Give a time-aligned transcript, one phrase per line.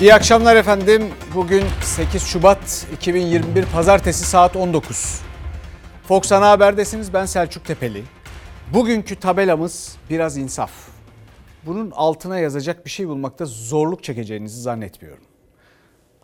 [0.00, 1.02] İyi akşamlar efendim.
[1.34, 5.20] Bugün 8 Şubat 2021 Pazartesi saat 19.
[6.08, 7.14] Fox Ana Haber'desiniz.
[7.14, 8.02] Ben Selçuk Tepeli.
[8.74, 10.70] Bugünkü tabelamız biraz insaf.
[11.66, 15.24] Bunun altına yazacak bir şey bulmakta zorluk çekeceğinizi zannetmiyorum.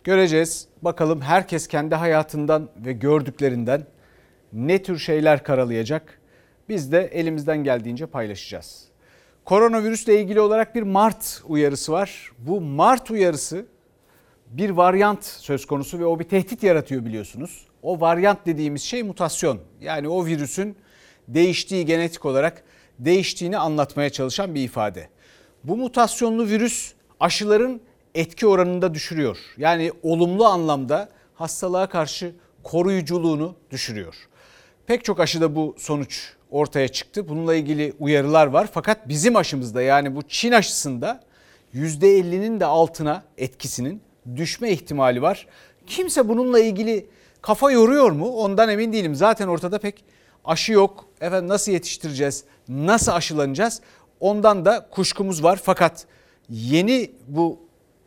[0.05, 0.69] Göreceğiz.
[0.83, 3.87] Bakalım herkes kendi hayatından ve gördüklerinden
[4.53, 6.21] ne tür şeyler karalayacak.
[6.69, 8.92] Biz de elimizden geldiğince paylaşacağız.
[9.45, 12.31] Koronavirüsle ilgili olarak bir Mart uyarısı var.
[12.39, 13.67] Bu Mart uyarısı
[14.47, 17.67] bir varyant söz konusu ve o bir tehdit yaratıyor biliyorsunuz.
[17.83, 19.59] O varyant dediğimiz şey mutasyon.
[19.81, 20.77] Yani o virüsün
[21.29, 22.63] değiştiği genetik olarak
[22.99, 25.09] değiştiğini anlatmaya çalışan bir ifade.
[25.65, 27.81] Bu mutasyonlu virüs aşıların
[28.15, 29.39] etki oranını da düşürüyor.
[29.57, 34.15] Yani olumlu anlamda hastalığa karşı koruyuculuğunu düşürüyor.
[34.87, 37.29] Pek çok aşıda bu sonuç ortaya çıktı.
[37.29, 38.69] Bununla ilgili uyarılar var.
[38.73, 41.21] Fakat bizim aşımızda yani bu Çin aşısında
[41.75, 44.03] %50'nin de altına etkisinin
[44.37, 45.47] düşme ihtimali var.
[45.87, 47.07] Kimse bununla ilgili
[47.43, 48.29] kafa yoruyor mu?
[48.29, 49.15] Ondan emin değilim.
[49.15, 50.05] Zaten ortada pek
[50.45, 51.09] aşı yok.
[51.21, 52.45] Efendim nasıl yetiştireceğiz?
[52.69, 53.81] Nasıl aşılanacağız?
[54.21, 55.61] Ondan da kuşkumuz var.
[55.65, 56.07] Fakat
[56.49, 57.59] yeni bu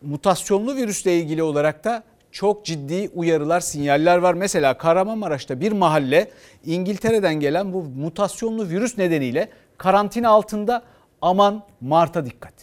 [0.01, 2.03] mutasyonlu virüsle ilgili olarak da
[2.35, 4.33] çok ciddi uyarılar, sinyaller var.
[4.33, 6.31] Mesela Kahramanmaraş'ta bir mahalle
[6.65, 10.83] İngiltere'den gelen bu mutasyonlu virüs nedeniyle karantina altında
[11.21, 12.53] aman Mart'a dikkat.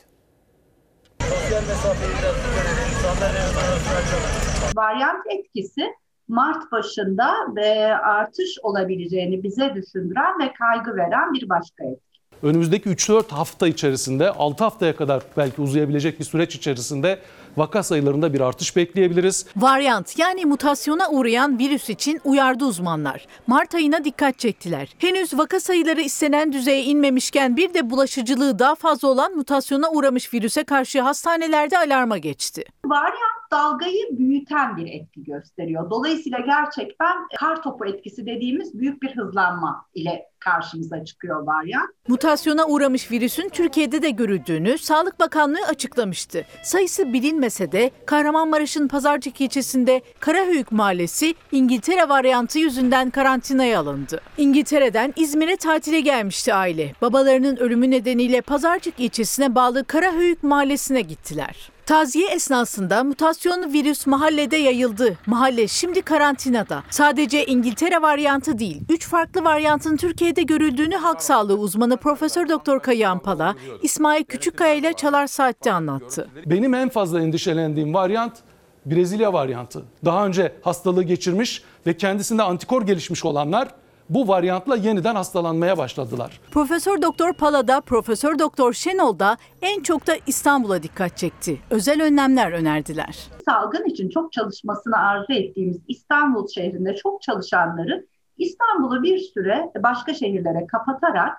[4.76, 5.82] Varyant etkisi
[6.28, 13.28] Mart başında ve artış olabileceğini bize düşündüren ve kaygı veren bir başka etki önümüzdeki 3-4
[13.28, 17.18] hafta içerisinde 6 haftaya kadar belki uzayabilecek bir süreç içerisinde
[17.56, 19.46] vaka sayılarında bir artış bekleyebiliriz.
[19.56, 23.26] Varyant yani mutasyona uğrayan virüs için uyardı uzmanlar.
[23.46, 24.88] Mart ayına dikkat çektiler.
[24.98, 30.64] Henüz vaka sayıları istenen düzeye inmemişken bir de bulaşıcılığı daha fazla olan mutasyona uğramış virüse
[30.64, 32.64] karşı hastanelerde alarma geçti.
[32.84, 35.90] Varyant dalgayı büyüten bir etki gösteriyor.
[35.90, 41.90] Dolayısıyla gerçekten kar topu etkisi dediğimiz büyük bir hızlanma ile karşımıza çıkıyor varyant.
[42.08, 46.44] Mutasyona uğramış virüsün Türkiye'de de görüldüğünü Sağlık Bakanlığı açıklamıştı.
[46.62, 54.20] Sayısı bilinmese de Kahramanmaraş'ın Pazarcık ilçesinde Karahöyük Mahallesi İngiltere varyantı yüzünden karantinaya alındı.
[54.38, 56.92] İngiltere'den İzmir'e tatile gelmişti aile.
[57.02, 61.70] Babalarının ölümü nedeniyle Pazarcık ilçesine bağlı Karahöyük Mahallesi'ne gittiler.
[61.92, 65.18] Taziye esnasında mutasyonlu virüs mahallede yayıldı.
[65.26, 66.82] Mahalle şimdi karantinada.
[66.90, 73.08] Sadece İngiltere varyantı değil, 3 farklı varyantın Türkiye'de görüldüğünü halk sağlığı uzmanı Profesör Doktor Kayı
[73.24, 76.30] Pala, İsmail Küçükkaya ile Çalar Saat'te anlattı.
[76.46, 78.38] Benim en fazla endişelendiğim varyant
[78.86, 79.82] Brezilya varyantı.
[80.04, 83.68] Daha önce hastalığı geçirmiş ve kendisinde antikor gelişmiş olanlar
[84.14, 86.40] bu varyantla yeniden hastalanmaya başladılar.
[86.50, 91.58] Profesör Doktor Pala'da, Profesör Doktor Şenol da en çok da İstanbul'a dikkat çekti.
[91.70, 93.18] Özel önlemler önerdiler.
[93.44, 98.08] Salgın için çok çalışmasını arzu ettiğimiz İstanbul şehrinde çok çalışanların
[98.38, 101.36] İstanbul'u bir süre başka şehirlere kapatarak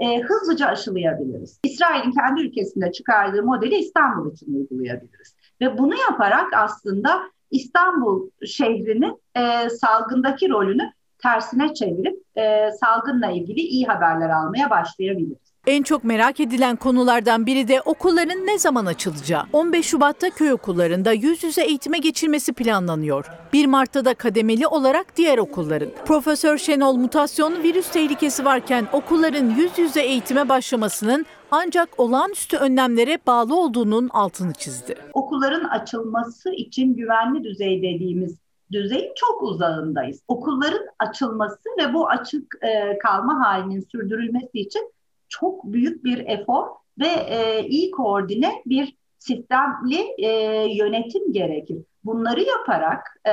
[0.00, 1.60] e, hızlıca aşılayabiliriz.
[1.64, 5.36] İsrail'in kendi ülkesinde çıkardığı modeli İstanbul için uygulayabiliriz.
[5.60, 10.92] Ve bunu yaparak aslında İstanbul şehrinin e, salgındaki rolünü
[11.24, 15.54] tersine çevirip e, salgınla ilgili iyi haberler almaya başlayabiliriz.
[15.66, 19.42] En çok merak edilen konulardan biri de okulların ne zaman açılacağı.
[19.52, 23.30] 15 Şubat'ta köy okullarında yüz yüze eğitime geçilmesi planlanıyor.
[23.52, 25.88] 1 Mart'ta da kademeli olarak diğer okulların.
[26.04, 33.60] Profesör Şenol mutasyonlu virüs tehlikesi varken okulların yüz yüze eğitime başlamasının ancak olağanüstü önlemlere bağlı
[33.60, 34.94] olduğunun altını çizdi.
[35.12, 40.22] Okulların açılması için güvenli düzey dediğimiz düzeyin çok uzağındayız.
[40.28, 44.92] Okulların açılması ve bu açık e, kalma halinin sürdürülmesi için
[45.28, 46.66] çok büyük bir efor
[46.98, 50.28] ve e, iyi koordine bir sistemli e,
[50.74, 51.78] yönetim gerekir.
[52.04, 53.32] Bunları yaparak e,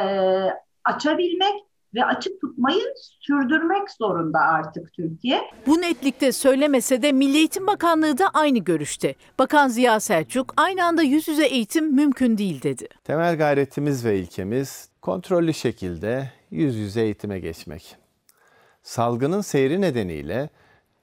[0.83, 1.55] açabilmek
[1.95, 2.81] ve açık tutmayı
[3.19, 5.41] sürdürmek zorunda artık Türkiye.
[5.67, 9.15] Bu netlikte söylemese de Milli Eğitim Bakanlığı da aynı görüşte.
[9.39, 12.87] Bakan Ziya Selçuk aynı anda yüz yüze eğitim mümkün değil dedi.
[13.03, 17.95] Temel gayretimiz ve ilkemiz kontrollü şekilde yüz yüze eğitime geçmek.
[18.83, 20.49] Salgının seyri nedeniyle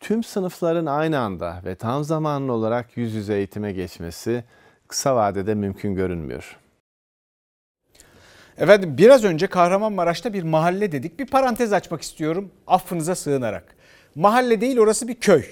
[0.00, 4.44] tüm sınıfların aynı anda ve tam zamanlı olarak yüz yüze eğitime geçmesi
[4.88, 6.58] kısa vadede mümkün görünmüyor.
[8.58, 11.18] Efendim biraz önce Kahramanmaraş'ta bir mahalle dedik.
[11.18, 13.76] Bir parantez açmak istiyorum affınıza sığınarak.
[14.14, 15.44] Mahalle değil orası bir köy.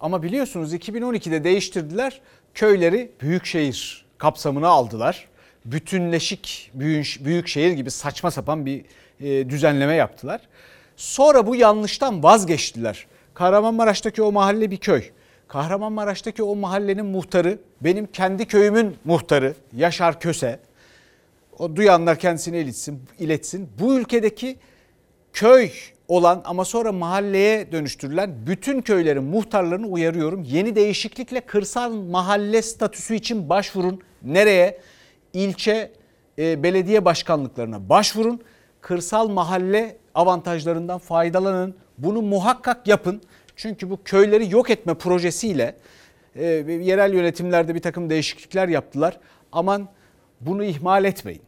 [0.00, 2.20] Ama biliyorsunuz 2012'de değiştirdiler.
[2.54, 5.28] Köyleri büyükşehir kapsamına aldılar.
[5.64, 8.84] Bütünleşik büyük, büyük şehir gibi saçma sapan bir
[9.20, 10.40] e, düzenleme yaptılar.
[10.96, 13.06] Sonra bu yanlıştan vazgeçtiler.
[13.34, 15.02] Kahramanmaraş'taki o mahalle bir köy.
[15.48, 20.67] Kahramanmaraş'taki o mahallenin muhtarı benim kendi köyümün muhtarı Yaşar Köse.
[21.58, 23.68] O duyanlar kendisine iletsin, iletsin.
[23.80, 24.56] Bu ülkedeki
[25.32, 25.70] köy
[26.08, 30.42] olan ama sonra mahalleye dönüştürülen bütün köylerin muhtarlarını uyarıyorum.
[30.42, 34.00] Yeni değişiklikle kırsal mahalle statüsü için başvurun.
[34.22, 34.80] Nereye?
[35.32, 35.92] İlçe
[36.38, 38.40] e, belediye başkanlıklarına başvurun.
[38.80, 41.74] Kırsal mahalle avantajlarından faydalanın.
[41.98, 43.22] Bunu muhakkak yapın.
[43.56, 45.76] Çünkü bu köyleri yok etme projesiyle
[46.36, 46.44] e,
[46.82, 49.20] yerel yönetimlerde bir takım değişiklikler yaptılar.
[49.52, 49.88] Aman
[50.40, 51.47] bunu ihmal etmeyin.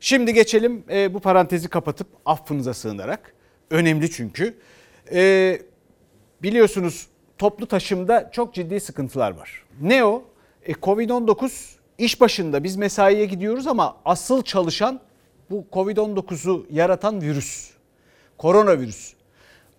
[0.00, 3.34] Şimdi geçelim e, bu parantezi kapatıp affınıza sığınarak.
[3.70, 4.54] Önemli çünkü.
[5.12, 5.62] E,
[6.42, 7.06] biliyorsunuz
[7.38, 9.64] toplu taşımda çok ciddi sıkıntılar var.
[9.80, 10.24] Ne o?
[10.62, 15.00] E, Covid-19 iş başında biz mesaiye gidiyoruz ama asıl çalışan
[15.50, 17.70] bu Covid-19'u yaratan virüs.
[18.38, 19.14] Koronavirüs.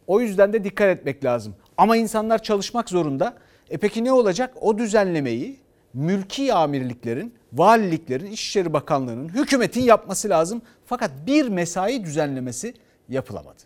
[0.07, 1.55] O yüzden de dikkat etmek lazım.
[1.77, 3.37] Ama insanlar çalışmak zorunda.
[3.69, 4.53] E peki ne olacak?
[4.61, 5.59] O düzenlemeyi
[5.93, 10.61] mülki amirliklerin, valiliklerin, İçişleri Bakanlığı'nın, hükümetin yapması lazım.
[10.85, 12.73] Fakat bir mesai düzenlemesi
[13.09, 13.59] yapılamadı.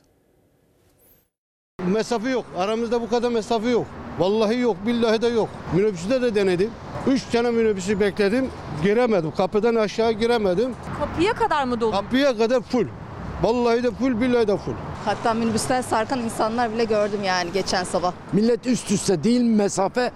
[1.88, 2.46] Mesafe yok.
[2.58, 3.86] Aramızda bu kadar mesafe yok.
[4.20, 5.50] Vallahi yok, billahi de yok.
[5.74, 6.72] Minibüste de denedim.
[7.08, 8.50] Üç tane minibüsü bekledim.
[8.84, 9.32] Giremedim.
[9.32, 10.76] Kapıdan aşağı giremedim.
[11.00, 11.92] Kapıya kadar mı dolu?
[11.92, 12.88] Kapıya kadar full.
[13.44, 14.74] Vallahi de full, billahi de full.
[15.06, 18.14] Hatta minibüsten sarkan insanlar bile gördüm yani geçen sabah.
[18.34, 20.12] Millet üst üste değil mesafe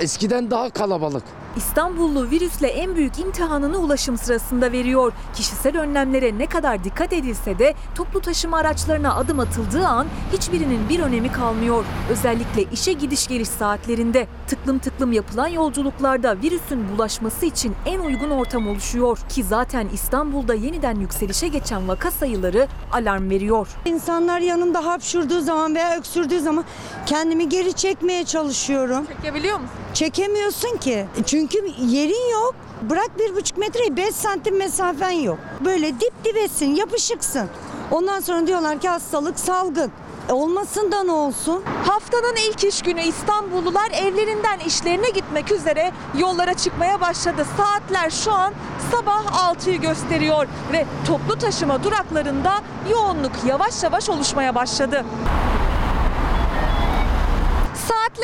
[0.00, 1.24] eskiden daha kalabalık.
[1.56, 5.12] İstanbullu virüsle en büyük imtihanını ulaşım sırasında veriyor.
[5.34, 11.00] Kişisel önlemlere ne kadar dikkat edilse de toplu taşıma araçlarına adım atıldığı an hiçbirinin bir
[11.00, 11.84] önemi kalmıyor.
[12.10, 18.68] Özellikle işe gidiş geliş saatlerinde tıklım tıklım yapılan yolculuklarda virüsün bulaşması için en uygun ortam
[18.68, 23.68] oluşuyor ki zaten İstanbul'da yeniden yükselişe geçen vaka sayıları alarm veriyor.
[23.84, 26.64] İnsanlar yanımda hapşurduğu zaman veya öksürdüğü zaman
[27.06, 29.06] kendimi geri çekmeye çalışıyorum.
[29.16, 29.74] Çekebiliyor musun?
[29.94, 31.06] Çekemiyorsun ki.
[31.26, 31.37] Çünkü
[31.78, 32.54] yerin yok.
[32.90, 35.38] Bırak bir buçuk metreyi beş santim mesafen yok.
[35.64, 37.48] Böyle dip dibesin, yapışıksın.
[37.90, 39.92] Ondan sonra diyorlar ki hastalık salgın.
[40.28, 41.62] E olmasın da ne olsun?
[41.86, 47.46] Haftanın ilk iş günü İstanbullular evlerinden işlerine gitmek üzere yollara çıkmaya başladı.
[47.56, 48.54] Saatler şu an
[48.92, 52.60] sabah 6'yı gösteriyor ve toplu taşıma duraklarında
[52.90, 55.04] yoğunluk yavaş yavaş oluşmaya başladı.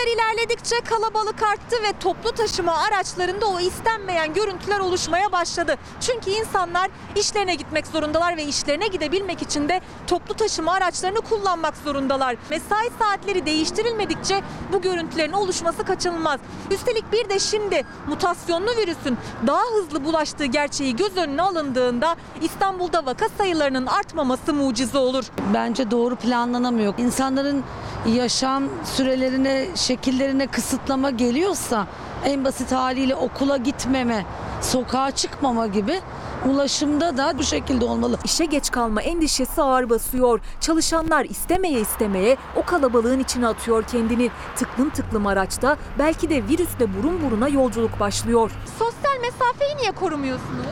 [0.05, 5.77] Saatler ilerledikçe kalabalık arttı ve toplu taşıma araçlarında o istenmeyen görüntüler oluşmaya başladı.
[6.01, 12.37] Çünkü insanlar işlerine gitmek zorundalar ve işlerine gidebilmek için de toplu taşıma araçlarını kullanmak zorundalar.
[12.51, 14.43] Mesai saatleri değiştirilmedikçe
[14.73, 16.41] bu görüntülerin oluşması kaçınılmaz.
[16.71, 23.29] Üstelik bir de şimdi mutasyonlu virüsün daha hızlı bulaştığı gerçeği göz önüne alındığında İstanbul'da vaka
[23.39, 25.25] sayılarının artmaması mucize olur.
[25.55, 26.95] Bence doğru planlanamıyor.
[26.99, 27.65] İnsanların
[28.07, 28.65] yaşam
[28.97, 31.87] sürelerine, şekillerine kısıtlama geliyorsa
[32.25, 34.27] en basit haliyle okula gitmeme,
[34.61, 36.01] sokağa çıkmama gibi
[36.49, 38.19] ulaşımda da bu şekilde olmalı.
[38.25, 40.41] İşe geç kalma endişesi ağır basıyor.
[40.61, 44.31] Çalışanlar istemeye istemeye o kalabalığın içine atıyor kendini.
[44.57, 48.51] Tıklım tıklım araçta belki de virüsle burun buruna yolculuk başlıyor.
[48.79, 50.67] Sosyal mesafeyi niye korumuyorsunuz?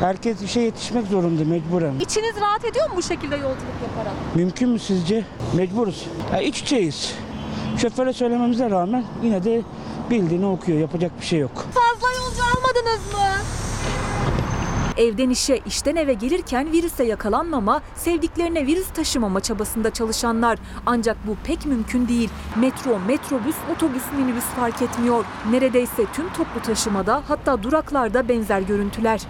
[0.00, 1.94] Herkes işe yetişmek zorunda mecburen.
[2.00, 4.12] İçiniz rahat ediyor mu bu şekilde yolculuk yaparak?
[4.34, 5.24] Mümkün mü sizce?
[5.54, 6.06] Mecburuz.
[6.32, 7.14] Ya iç içeyiz.
[7.78, 9.62] Şoföre söylememize rağmen yine de
[10.10, 10.78] bildiğini okuyor.
[10.78, 11.52] Yapacak bir şey yok.
[11.56, 13.44] Fazla yolcu almadınız mı?
[14.96, 20.58] Evden işe, işten eve gelirken virüse yakalanmama, sevdiklerine virüs taşımama çabasında çalışanlar.
[20.86, 22.30] Ancak bu pek mümkün değil.
[22.56, 25.24] Metro, metrobüs, otobüs, minibüs fark etmiyor.
[25.50, 29.20] Neredeyse tüm toplu taşımada hatta duraklarda benzer görüntüler.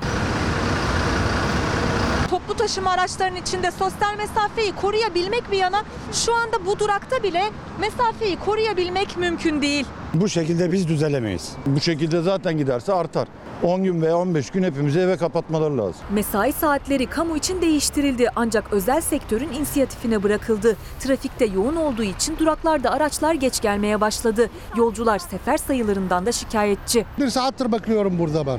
[2.58, 7.42] Taşıma araçlarının içinde sosyal mesafeyi koruyabilmek bir yana şu anda bu durakta bile
[7.80, 9.86] mesafeyi koruyabilmek mümkün değil.
[10.14, 11.52] Bu şekilde biz düzelemeyiz.
[11.66, 13.28] Bu şekilde zaten giderse artar.
[13.62, 16.00] 10 gün veya 15 gün hepimizi eve kapatmaları lazım.
[16.10, 20.76] Mesai saatleri kamu için değiştirildi ancak özel sektörün inisiyatifine bırakıldı.
[21.00, 24.50] Trafikte yoğun olduğu için duraklarda araçlar geç gelmeye başladı.
[24.76, 27.04] Yolcular sefer sayılarından da şikayetçi.
[27.18, 28.58] Bir saattir bekliyorum burada ben.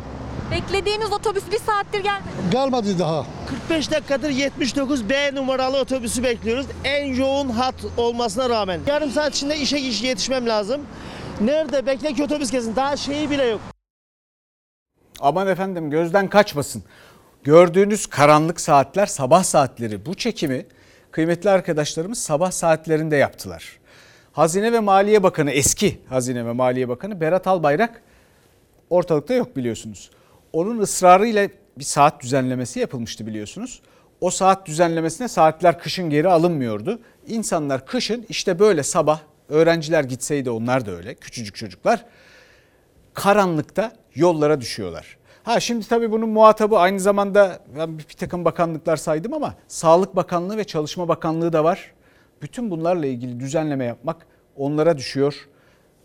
[0.51, 2.27] Beklediğiniz otobüs bir saattir gelmedi.
[2.51, 3.25] Gelmedi daha.
[3.50, 6.65] 45 dakikadır 79 B numaralı otobüsü bekliyoruz.
[6.84, 8.79] En yoğun hat olmasına rağmen.
[8.88, 10.82] Yarım saat içinde işe yetişmem lazım.
[11.41, 11.86] Nerede?
[11.86, 12.75] Bekle ki otobüs kesin.
[12.75, 13.62] Daha şeyi bile yok.
[15.20, 16.84] Aman efendim gözden kaçmasın.
[17.44, 20.06] Gördüğünüz karanlık saatler sabah saatleri.
[20.06, 20.65] Bu çekimi
[21.12, 23.79] kıymetli arkadaşlarımız sabah saatlerinde yaptılar.
[24.32, 28.01] Hazine ve Maliye Bakanı eski Hazine ve Maliye Bakanı Berat Albayrak
[28.89, 30.10] ortalıkta yok biliyorsunuz.
[30.53, 33.82] Onun ısrarıyla bir saat düzenlemesi yapılmıştı biliyorsunuz.
[34.22, 37.00] O saat düzenlemesine saatler kışın geri alınmıyordu.
[37.27, 42.06] İnsanlar kışın işte böyle sabah öğrenciler gitseydi onlar da öyle küçücük çocuklar
[43.13, 45.18] karanlıkta yollara düşüyorlar.
[45.44, 50.58] Ha şimdi tabii bunun muhatabı aynı zamanda ben bir, takım bakanlıklar saydım ama Sağlık Bakanlığı
[50.58, 51.94] ve Çalışma Bakanlığı da var.
[52.41, 55.48] Bütün bunlarla ilgili düzenleme yapmak onlara düşüyor.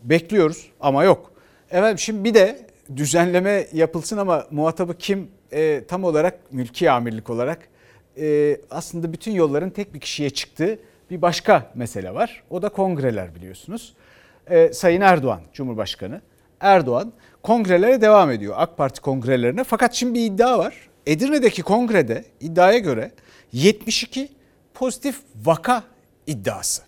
[0.03, 1.33] Bekliyoruz ama yok.
[1.71, 7.69] Evet şimdi bir de düzenleme yapılsın ama muhatabı kim e, tam olarak mülki amirlik olarak
[8.19, 10.79] e, aslında bütün yolların tek bir kişiye çıktığı
[11.11, 12.43] bir başka mesele var.
[12.51, 13.95] O da kongreler biliyorsunuz.
[14.47, 16.21] E, Sayın Erdoğan Cumhurbaşkanı
[16.61, 17.13] Erdoğan
[17.43, 19.65] kongrelere devam ediyor AK Parti kongrelerine.
[19.65, 20.89] Fakat şimdi bir iddia var.
[21.07, 23.11] Edirne'deki kongrede iddiaya göre
[23.53, 24.29] 72
[24.75, 25.83] pozitif vaka
[26.27, 26.83] iddiası.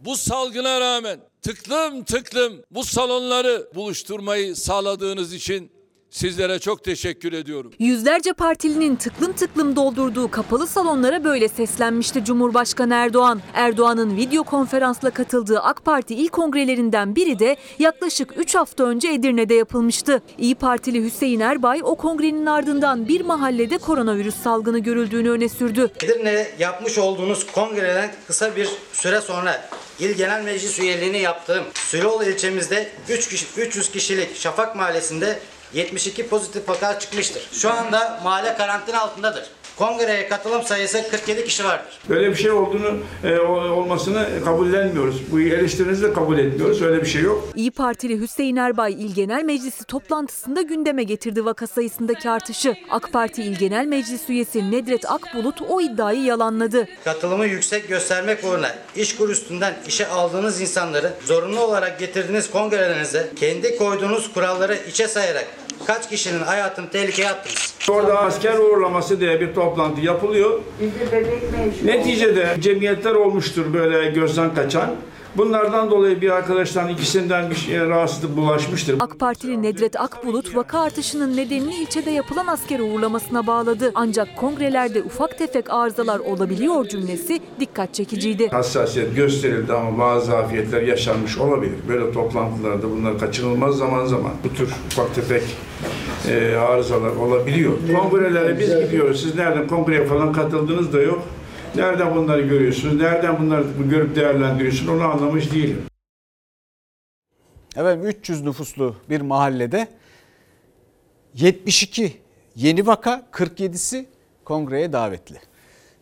[0.00, 5.70] Bu salgına rağmen tıklım tıklım bu salonları buluşturmayı sağladığınız için
[6.10, 7.72] sizlere çok teşekkür ediyorum.
[7.78, 13.40] Yüzlerce partilinin tıklım tıklım doldurduğu kapalı salonlara böyle seslenmişti Cumhurbaşkanı Erdoğan.
[13.54, 19.54] Erdoğan'ın video konferansla katıldığı AK Parti il kongrelerinden biri de yaklaşık 3 hafta önce Edirne'de
[19.54, 20.22] yapılmıştı.
[20.38, 25.90] İyi Partili Hüseyin Erbay o kongrenin ardından bir mahallede koronavirüs salgını görüldüğünü öne sürdü.
[26.02, 29.68] Edirne'de yapmış olduğunuz kongreden kısa bir süre sonra
[30.00, 35.38] İl Genel Meclis üyeliğini yaptığım Süloğlu ilçemizde 3 kişi, 300 kişilik Şafak Mahallesi'nde
[35.74, 37.48] 72 pozitif vaka çıkmıştır.
[37.52, 39.50] Şu anda mahalle karantina altındadır.
[39.78, 41.98] Kongreye katılım sayısı 47 kişi vardır.
[42.08, 45.32] Böyle bir şey olduğunu e, olmasını kabullenmiyoruz.
[45.32, 46.82] Bu eleştirinizi de kabul etmiyoruz.
[46.82, 47.48] Öyle bir şey yok.
[47.54, 52.74] İyi Partili Hüseyin Erbay İl Genel Meclisi toplantısında gündeme getirdi vaka sayısındaki artışı.
[52.90, 56.88] AK Parti İl Genel Meclis üyesi Nedret Akbulut o iddiayı yalanladı.
[57.04, 63.76] Katılımı yüksek göstermek uğruna iş kur üstünden işe aldığınız insanları zorunlu olarak getirdiğiniz kongrelerinize kendi
[63.76, 65.46] koyduğunuz kuralları içe sayarak
[65.86, 67.74] kaç kişinin hayatını tehlikeye attınız?
[67.90, 70.60] Orada asker uğurlaması diye bir toplantı yapılıyor.
[71.84, 74.90] Neticede cemiyetler olmuştur böyle gözden kaçan.
[75.36, 78.96] Bunlardan dolayı bir arkadaştan ikisinden bir rahatsızlık bulaşmıştır.
[79.00, 83.92] AK Partili Nedret Akbulut vaka artışının nedenini ilçede yapılan asker uğurlamasına bağladı.
[83.94, 88.48] Ancak kongrelerde ufak tefek arızalar olabiliyor cümlesi dikkat çekiciydi.
[88.48, 91.76] Hassasiyet gösterildi ama bazı zafiyetler yaşanmış olabilir.
[91.88, 94.32] Böyle toplantılarda bunlar kaçınılmaz zaman zaman.
[94.44, 95.42] Bu tür ufak tefek
[96.28, 97.72] e, arızalar olabiliyor.
[98.00, 99.22] Kongrelere biz gidiyoruz.
[99.22, 101.22] Siz nereden kongreye falan katıldınız da yok.
[101.76, 102.94] Nereden bunları görüyorsunuz?
[102.94, 104.90] Nereden bunları görüp değerlendiriyorsunuz?
[104.90, 105.82] Onu anlamış değilim.
[107.76, 109.88] Evet 300 nüfuslu bir mahallede
[111.34, 112.12] 72
[112.54, 114.04] yeni vaka 47'si
[114.44, 115.36] kongreye davetli.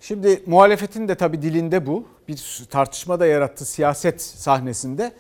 [0.01, 2.09] Şimdi muhalefetin de tabii dilinde bu.
[2.29, 5.13] Bir tartışma da yarattı siyaset sahnesinde.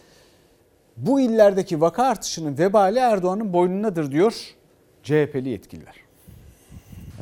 [0.96, 4.34] Bu illerdeki vaka artışının vebali Erdoğan'ın boynundadır diyor
[5.02, 6.05] CHP'li yetkililer.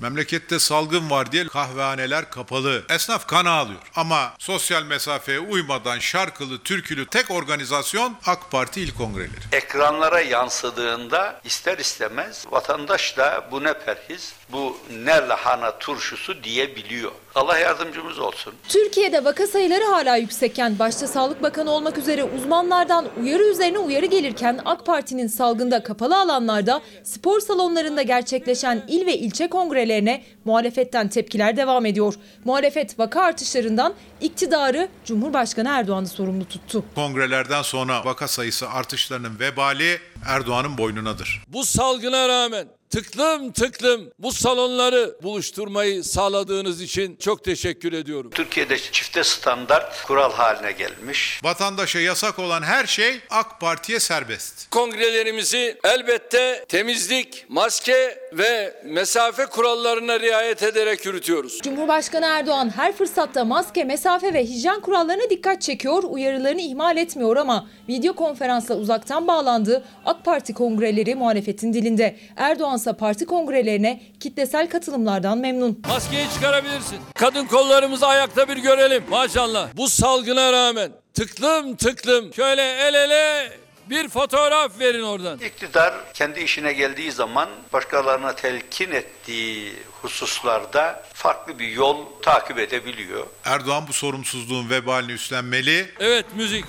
[0.05, 2.83] Memlekette salgın var diye kahvehaneler kapalı.
[2.91, 3.81] Esnaf kan ağlıyor.
[3.97, 9.41] Ama sosyal mesafeye uymadan şarkılı, türkülü tek organizasyon AK Parti İl Kongreleri.
[9.53, 17.13] Ekranlara yansıdığında ister istemez vatandaş da bu ne perhiz, bu ne lahana turşusu diyebiliyor.
[17.35, 18.55] Allah yardımcımız olsun.
[18.69, 24.61] Türkiye'de vaka sayıları hala yüksekken başta Sağlık Bakanı olmak üzere uzmanlardan uyarı üzerine uyarı gelirken
[24.65, 31.87] AK Parti'nin salgında kapalı alanlarda spor salonlarında gerçekleşen il ve ilçe kongrelerine muhalefetten tepkiler devam
[31.87, 32.15] ediyor.
[32.45, 36.85] Muhalefet vaka artışlarından iktidarı Cumhurbaşkanı Erdoğan'ı sorumlu tuttu.
[36.95, 39.99] Kongrelerden sonra vaka sayısı artışlarının vebali
[40.29, 41.43] Erdoğan'ın boynunadır.
[41.49, 48.31] Bu salgına rağmen tıklım tıklım bu salonları buluşturmayı sağladığınız için çok teşekkür ediyorum.
[48.31, 51.41] Türkiye'de çifte standart kural haline gelmiş.
[51.45, 54.71] Vatandaşa yasak olan her şey AK Parti'ye serbest.
[54.71, 61.59] Kongrelerimizi elbette temizlik, maske ve mesafe kurallarına riayet ederek yürütüyoruz.
[61.63, 67.69] Cumhurbaşkanı Erdoğan her fırsatta maske, mesafe ve hijyen kurallarına dikkat çekiyor, uyarılarını ihmal etmiyor ama
[67.89, 72.17] video konferansla uzaktan bağlandığı AK Parti kongreleri muhalefetin dilinde.
[72.37, 75.83] Erdoğan ise parti kongrelerine kitlesel katılımlardan memnun.
[75.89, 76.99] Maskeyi çıkarabilirsin.
[77.15, 79.69] Kadın kollarımızı ayakta bir görelim maşallah.
[79.77, 83.49] Bu salgına rağmen tıklım tıklım şöyle el ele
[83.91, 85.39] bir fotoğraf verin oradan.
[85.39, 89.73] İktidar kendi işine geldiği zaman başkalarına telkin ettiği
[90.03, 93.27] hususlarda farklı bir yol takip edebiliyor.
[93.45, 95.91] Erdoğan bu sorumsuzluğun vebalini üstlenmeli.
[96.01, 96.65] Evet müzik.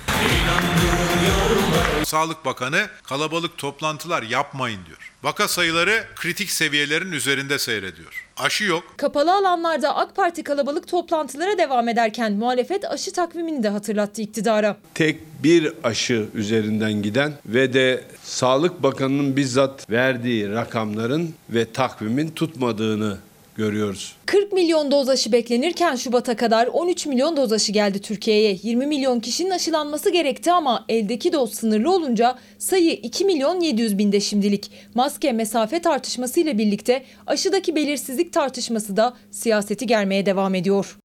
[2.04, 5.12] Sağlık Bakanı kalabalık toplantılar yapmayın diyor.
[5.22, 8.25] Vaka sayıları kritik seviyelerin üzerinde seyrediyor.
[8.36, 8.84] Aşı yok.
[8.96, 14.76] Kapalı alanlarda AK Parti kalabalık toplantılara devam ederken muhalefet aşı takvimini de hatırlattı iktidara.
[14.94, 23.18] Tek bir aşı üzerinden giden ve de Sağlık Bakanı'nın bizzat verdiği rakamların ve takvimin tutmadığını
[23.56, 24.16] görüyoruz.
[24.26, 28.58] 40 milyon doz aşı beklenirken Şubat'a kadar 13 milyon doz aşı geldi Türkiye'ye.
[28.62, 34.20] 20 milyon kişinin aşılanması gerekti ama eldeki doz sınırlı olunca sayı 2 milyon 700 binde
[34.20, 34.70] şimdilik.
[34.94, 40.96] Maske, mesafe tartışması ile birlikte aşıdaki belirsizlik tartışması da siyaseti germeye devam ediyor.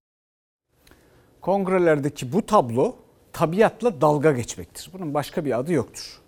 [1.42, 2.96] Kongrelerdeki bu tablo
[3.34, 4.90] tabiatla dalga geçmektir.
[4.94, 6.21] Bunun başka bir adı yoktur.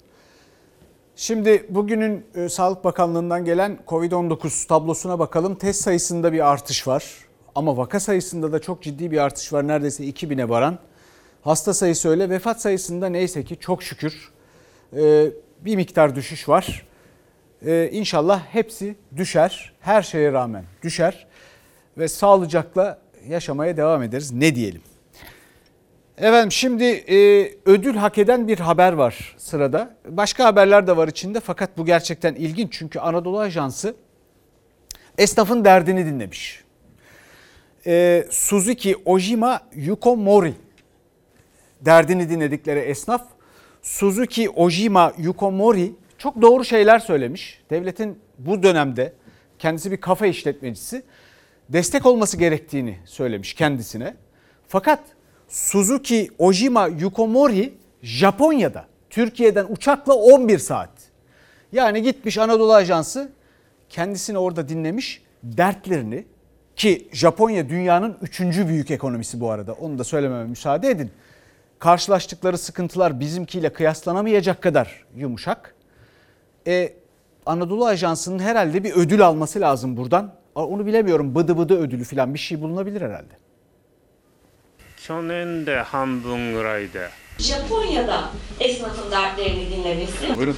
[1.15, 5.55] Şimdi bugünün e, Sağlık Bakanlığı'ndan gelen Covid-19 tablosuna bakalım.
[5.55, 7.05] Test sayısında bir artış var.
[7.55, 9.67] Ama vaka sayısında da çok ciddi bir artış var.
[9.67, 10.79] Neredeyse 2000'e varan.
[11.41, 12.29] Hasta sayısı öyle.
[12.29, 14.31] Vefat sayısında neyse ki çok şükür
[14.97, 16.85] e, bir miktar düşüş var.
[17.65, 19.73] E, İnşallah hepsi düşer.
[19.79, 21.27] Her şeye rağmen düşer.
[21.97, 24.31] Ve sağlıcakla yaşamaya devam ederiz.
[24.31, 24.81] Ne diyelim?
[26.17, 29.95] Efendim şimdi e, ödül hak eden bir haber var sırada.
[30.07, 33.95] Başka haberler de var içinde fakat bu gerçekten ilginç çünkü Anadolu Ajansı
[35.17, 36.63] esnafın derdini dinlemiş.
[37.85, 40.53] E, Suzuki Ojima Yuko Mori
[41.81, 43.25] derdini dinledikleri esnaf
[43.81, 47.61] Suzuki Ojima Yuko Mori çok doğru şeyler söylemiş.
[47.69, 49.13] Devletin bu dönemde
[49.59, 51.03] kendisi bir kafe işletmecisi
[51.69, 54.15] destek olması gerektiğini söylemiş kendisine.
[54.67, 54.99] Fakat
[55.47, 60.89] Suzuki Ojima Yukomori Japonya'da Türkiye'den uçakla 11 saat.
[61.71, 63.31] Yani gitmiş Anadolu Ajansı
[63.89, 66.25] kendisini orada dinlemiş dertlerini
[66.75, 71.11] ki Japonya dünyanın üçüncü büyük ekonomisi bu arada onu da söylememe müsaade edin.
[71.79, 75.75] Karşılaştıkları sıkıntılar bizimkiyle kıyaslanamayacak kadar yumuşak.
[76.67, 76.93] E,
[77.45, 80.33] Anadolu Ajansı'nın herhalde bir ödül alması lazım buradan.
[80.55, 83.42] Onu bilemiyorum bıdı bıdı ödülü falan bir şey bulunabilir herhalde.
[85.02, 90.36] 去年で半分ぐらいで Japonya'da esnafın dertlerini dinlemesi.
[90.36, 90.56] Buyurun.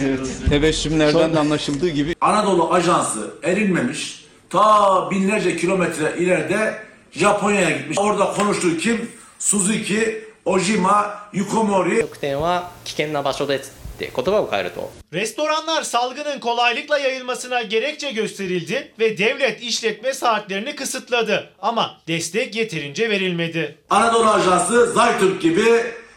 [0.00, 4.24] evet, tebessümlerden de anlaşıldığı gibi Anadolu Ajansı erinmemiş.
[4.50, 6.74] Ta binlerce kilometre ileride
[7.12, 7.98] Japonya'ya gitmiş.
[7.98, 9.10] Orada konuştuğu kim?
[9.38, 12.00] Suzuki, Ojima, Yukomori.
[12.00, 21.50] 特典は危険な場所です って言葉を変えると Restoranlar salgının kolaylıkla yayılmasına gerekçe gösterildi ve devlet işletme saatlerini kısıtladı.
[21.62, 23.78] Ama destek yeterince verilmedi.
[23.90, 25.64] Anadolu Ajansı Zaytürk gibi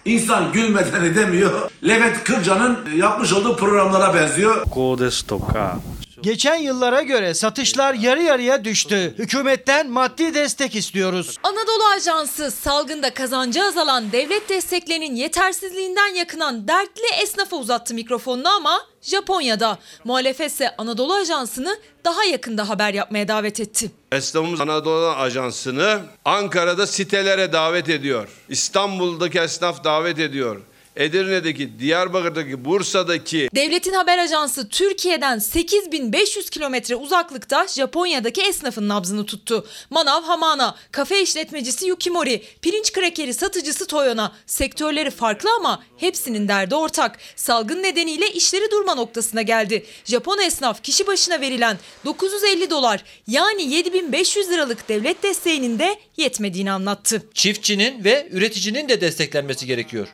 [0.05, 1.71] insan gülmeden edemiyor.
[1.87, 4.63] Levent Kırca'nın yapmış olduğu programlara benziyor.
[4.69, 5.79] こうですとか
[6.22, 9.14] Geçen yıllara göre satışlar yarı yarıya düştü.
[9.18, 11.38] Hükümetten maddi destek istiyoruz.
[11.42, 19.78] Anadolu Ajansı salgında kazancı azalan devlet desteklerinin yetersizliğinden yakınan dertli esnafa uzattı mikrofonunu ama Japonya'da.
[20.04, 23.90] Muhalefet ise Anadolu Ajansı'nı daha yakında haber yapmaya davet etti.
[24.12, 28.28] Esnafımız Anadolu Ajansı'nı Ankara'da sitelere davet ediyor.
[28.48, 30.60] İstanbul'daki esnaf davet ediyor.
[30.96, 39.66] Edirne'deki, Diyarbakır'daki, Bursa'daki Devletin haber ajansı Türkiye'den 8500 kilometre uzaklıkta Japonya'daki esnafın nabzını tuttu.
[39.90, 44.32] Manav Hamana, kafe işletmecisi Yukimori, pirinç krakeri satıcısı Toyona.
[44.46, 47.18] Sektörleri farklı ama hepsinin derdi ortak.
[47.36, 49.86] Salgın nedeniyle işleri durma noktasına geldi.
[50.04, 57.22] Japon esnaf kişi başına verilen 950 dolar yani 7500 liralık devlet desteğinin de yetmediğini anlattı.
[57.34, 60.08] Çiftçinin ve üreticinin de desteklenmesi gerekiyor.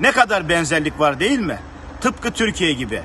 [0.00, 1.58] Ne kadar benzerlik var değil mi?
[2.00, 3.02] Tıpkı Türkiye gibi.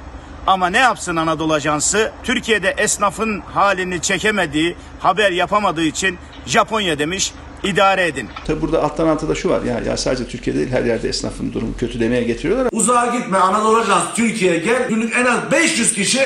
[0.47, 2.11] Ama ne yapsın Anadolu Ajansı?
[2.23, 8.29] Türkiye'de esnafın halini çekemediği, haber yapamadığı için Japonya demiş, idare edin.
[8.47, 9.61] Tabi burada alttan alta da şu var.
[9.61, 12.67] Ya, ya sadece Türkiye'de değil her yerde esnafın durumu kötü demeye getiriyorlar.
[12.71, 14.87] Uzağa gitme Anadolu Ajansı Türkiye'ye gel.
[14.89, 16.19] Günlük en az 500 kişi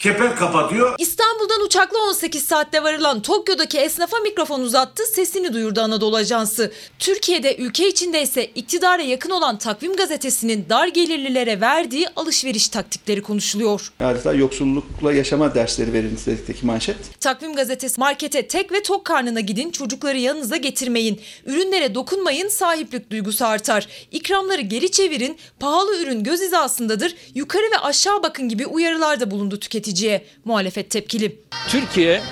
[0.00, 0.94] kepenk kapatıyor.
[0.98, 6.72] İstanbul'dan uçakla 18 saatte varılan Tokyo'daki esnafa mikrofon uzattı, sesini duyurdu Anadolu Ajansı.
[6.98, 13.92] Türkiye'de ülke içinde ise iktidara yakın olan Takvim Gazetesi'nin dar gelirlilere verdiği alışveriş taktikleri konuşuluyor.
[14.00, 16.96] Adeta yoksullukla yaşama dersleri verilmiş dedekteki manşet.
[17.20, 21.20] Takvim Gazetesi markete tek ve tok karnına gidin, çocukları yanınıza getirmeyin.
[21.46, 23.88] Ürünlere dokunmayın, sahiplik duygusu artar.
[24.12, 30.24] İkramları geri çevirin, pahalı ürün göz hizasındadır, yukarı ve aşağı bakın gibi uyarılarda bulundu tüketiciye.
[30.44, 31.40] Muhalefet tepkili.
[31.68, 32.22] Türkiye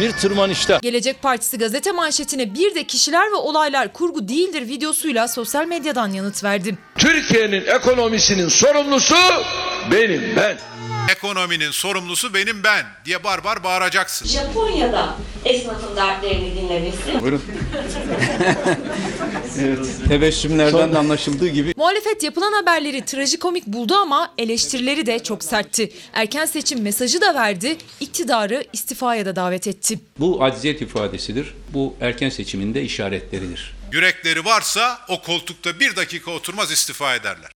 [0.00, 0.78] bir tırmanışta.
[0.82, 6.44] Gelecek Partisi gazete manşetine bir de kişiler ve olaylar kurgu değildir videosuyla sosyal medyadan yanıt
[6.44, 6.78] verdi.
[6.98, 9.14] Türkiye'nin ekonomisinin sorumlusu
[9.92, 10.56] benim ben.
[11.10, 14.26] Ekonominin sorumlusu benim ben diye barbar bağıracaksın.
[14.28, 17.20] Japonya'da esnafın dertlerini dinlemesi.
[17.20, 17.42] Buyurun.
[19.60, 25.92] evet, tebessümlerden de anlaşıldığı gibi Muhalefet yapılan haberleri trajikomik buldu ama eleştirileri de çok sertti.
[26.12, 29.98] Erken seçim mesajı da verdi, iktidarı istifaya da davet etti.
[30.18, 31.54] Bu acziyet ifadesidir.
[31.68, 33.74] Bu erken seçiminde işaretleridir.
[33.92, 37.53] Yürekleri varsa o koltukta bir dakika oturmaz istifa ederler.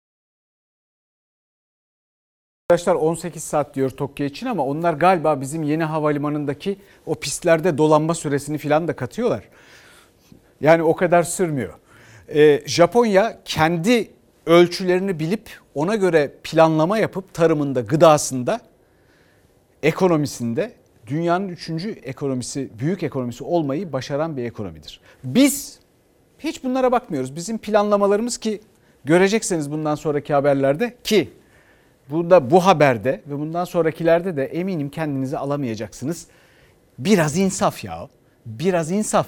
[2.70, 8.14] Arkadaşlar 18 saat diyor Tokyo için ama onlar galiba bizim yeni havalimanındaki o pistlerde dolanma
[8.14, 9.44] süresini falan da katıyorlar.
[10.60, 11.74] Yani o kadar sürmüyor.
[12.34, 14.10] Ee, Japonya kendi
[14.46, 18.60] ölçülerini bilip ona göre planlama yapıp tarımında, gıdasında,
[19.82, 20.72] ekonomisinde
[21.06, 25.00] dünyanın üçüncü ekonomisi, büyük ekonomisi olmayı başaran bir ekonomidir.
[25.24, 25.78] Biz
[26.38, 27.36] hiç bunlara bakmıyoruz.
[27.36, 28.60] Bizim planlamalarımız ki
[29.04, 31.37] göreceksiniz bundan sonraki haberlerde ki
[32.10, 36.26] Bunda bu haberde ve bundan sonrakilerde de eminim kendinizi alamayacaksınız.
[36.98, 38.08] Biraz insaf ya.
[38.46, 39.26] Biraz insaf.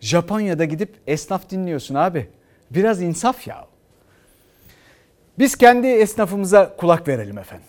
[0.00, 2.28] Japonya'da gidip esnaf dinliyorsun abi.
[2.70, 3.66] Biraz insaf ya.
[5.38, 7.66] Biz kendi esnafımıza kulak verelim efendim.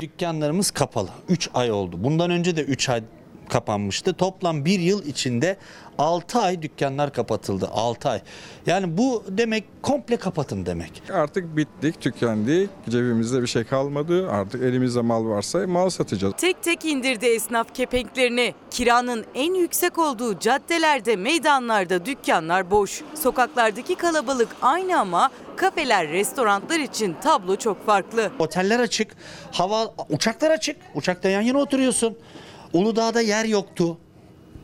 [0.00, 1.08] Dükkanlarımız kapalı.
[1.28, 2.04] 3 ay oldu.
[2.04, 3.02] Bundan önce de 3 ay
[3.48, 4.14] kapanmıştı.
[4.14, 5.56] Toplam bir yıl içinde
[5.98, 7.68] 6 ay dükkanlar kapatıldı.
[7.72, 8.20] 6 ay.
[8.66, 11.02] Yani bu demek komple kapatın demek.
[11.12, 12.70] Artık bittik, tükendik.
[12.88, 14.30] Cebimizde bir şey kalmadı.
[14.30, 16.34] Artık elimizde mal varsa mal satacağız.
[16.36, 18.54] Tek tek indirdi esnaf kepenklerini.
[18.70, 23.02] Kiranın en yüksek olduğu caddelerde, meydanlarda dükkanlar boş.
[23.14, 28.30] Sokaklardaki kalabalık aynı ama kafeler, restoranlar için tablo çok farklı.
[28.38, 29.16] Oteller açık,
[29.52, 30.76] hava uçaklar açık.
[30.94, 32.16] Uçakta yan yana oturuyorsun.
[32.74, 33.98] Uludağ'da yer yoktu.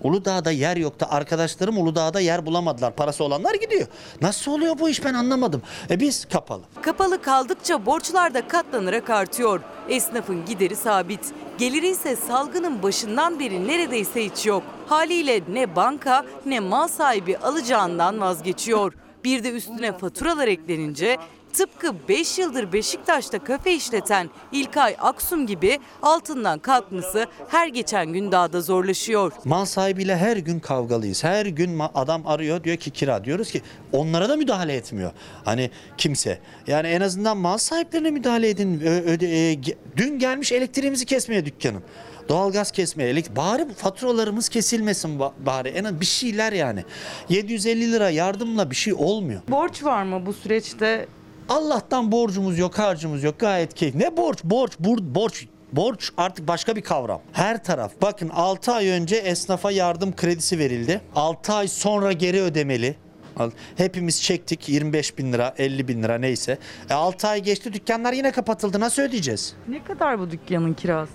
[0.03, 1.07] Uludağ'da yer yoktu.
[1.11, 2.97] Arkadaşlarım Uludağ'da yer bulamadılar.
[2.97, 3.87] Parası olanlar gidiyor.
[4.23, 5.63] Nasıl oluyor bu iş ben anlamadım.
[5.91, 6.63] E biz kapalı.
[6.83, 9.61] Kapalı kaldıkça borçlar da katlanarak artıyor.
[9.89, 11.21] Esnafın gideri sabit.
[11.59, 14.63] Geliri ise salgının başından beri neredeyse hiç yok.
[14.87, 18.93] Haliyle ne banka ne mal sahibi alacağından vazgeçiyor.
[19.25, 21.17] Bir de üstüne faturalar eklenince
[21.53, 28.53] tıpkı 5 yıldır Beşiktaş'ta kafe işleten İlkay Aksum gibi altından kalkması her geçen gün daha
[28.53, 29.33] da zorlaşıyor.
[29.45, 31.25] Mal sahibiyle her gün kavgalıyız.
[31.25, 35.13] Her gün adam arıyor diyor ki kira diyoruz ki onlara da müdahale etmiyor.
[35.45, 36.39] Hani kimse.
[36.67, 38.81] Yani en azından mal sahiplerine müdahale edin.
[38.81, 39.59] Ö- öde- e,
[39.97, 41.83] dün gelmiş elektriğimizi kesmeye dükkanın.
[42.29, 45.69] Doğalgaz kesmeye, elektrik, bari faturalarımız kesilmesin ba- bari.
[45.69, 46.85] En az bir şeyler yani.
[47.29, 49.41] 750 lira yardımla bir şey olmuyor.
[49.49, 51.07] Borç var mı bu süreçte?
[51.51, 53.39] Allah'tan borcumuz yok, harcımız yok.
[53.39, 53.95] Gayet keyif.
[53.95, 54.45] Ne borç?
[54.45, 55.47] Borç, bur- borç.
[55.73, 57.21] Borç artık başka bir kavram.
[57.33, 57.93] Her taraf.
[58.03, 61.01] Bakın 6 ay önce esnafa yardım kredisi verildi.
[61.17, 62.97] 6 ay sonra geri ödemeli.
[63.77, 66.59] Hepimiz çektik 25 bin lira 50 bin lira neyse.
[66.91, 69.55] E 6 ay geçti dükkanlar yine kapatıldı nasıl ödeyeceğiz?
[69.69, 71.13] Ne kadar bu dükkanın kirası?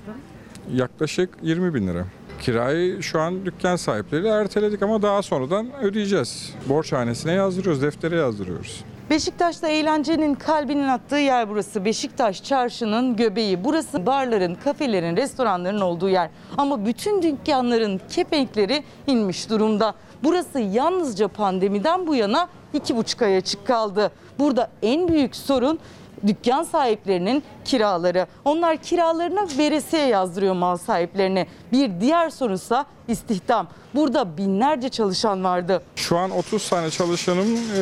[0.74, 2.06] Yaklaşık 20 bin lira.
[2.42, 6.54] Kirayı şu an dükkan sahipleri erteledik ama daha sonradan ödeyeceğiz.
[6.70, 8.84] Borçhanesine yazdırıyoruz, deftere yazdırıyoruz.
[9.10, 11.86] Beşiktaş'ta eğlencenin kalbinin attığı yer burası.
[11.86, 13.64] Beşiktaş çarşının göbeği.
[13.64, 16.30] Burası barların, kafelerin, restoranların olduğu yer.
[16.58, 19.94] Ama bütün dükkanların kepenkleri inmiş durumda.
[20.24, 24.12] Burası yalnızca pandemiden bu yana iki buçuk ay açık kaldı.
[24.40, 25.80] Burada en büyük sorun
[26.28, 28.28] dükkan sahiplerinin kiraları.
[28.46, 31.48] Onlar kiralarını veresiye yazdırıyor mal sahiplerine.
[31.72, 33.68] Bir diğer sorunsa istihdam.
[33.96, 35.82] Burada binlerce çalışan vardı.
[35.96, 37.80] Şu an 30 tane çalışanım e,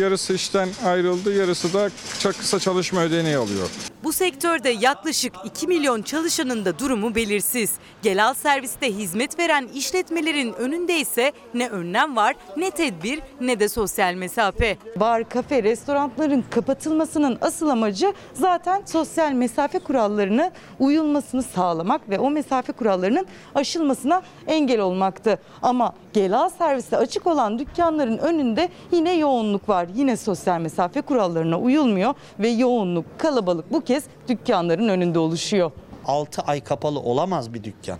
[0.00, 3.68] yarısı işten ayrıldı, yarısı da çok kısa çalışma ödeneği alıyor.
[4.04, 7.70] Bu sektörde yaklaşık 2 milyon çalışanın da durumu belirsiz.
[8.02, 13.68] Gel al serviste hizmet veren işletmelerin önünde ise ne önlem var, ne tedbir, ne de
[13.68, 14.76] sosyal mesafe.
[14.96, 22.72] Bar, kafe, restoranların kapatılmasının asıl amacı zaten sosyal mesafe kurallarına uyulmasını sağlamak ve o mesafe
[22.72, 25.38] kurallarının aşılmasına engel olmaktı.
[25.62, 29.88] Ama gel al serviste açık olan dükkanların önünde yine yoğunluk var.
[29.94, 35.70] Yine sosyal mesafe kurallarına uyulmuyor ve yoğunluk, kalabalık bu kez dükkanların önünde oluşuyor.
[36.06, 37.98] 6 ay kapalı olamaz bir dükkan.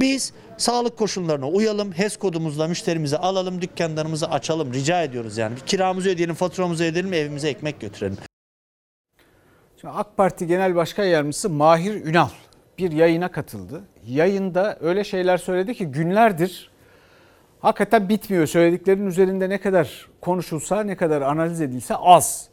[0.00, 4.72] Biz sağlık koşullarına uyalım, HES kodumuzla müşterimizi alalım, dükkanlarımızı açalım.
[4.72, 5.56] Rica ediyoruz yani.
[5.56, 8.18] Bir kiramızı ödeyelim, faturamızı ödeyelim, evimize ekmek götürelim.
[9.80, 12.28] Şimdi AK Parti Genel Başkan Yardımcısı Mahir Ünal
[12.78, 13.82] bir yayına katıldı.
[14.06, 16.70] Yayında öyle şeyler söyledi ki günlerdir
[17.60, 18.46] hakikaten bitmiyor.
[18.46, 22.48] Söylediklerinin üzerinde ne kadar konuşulsa, ne kadar analiz edilse az.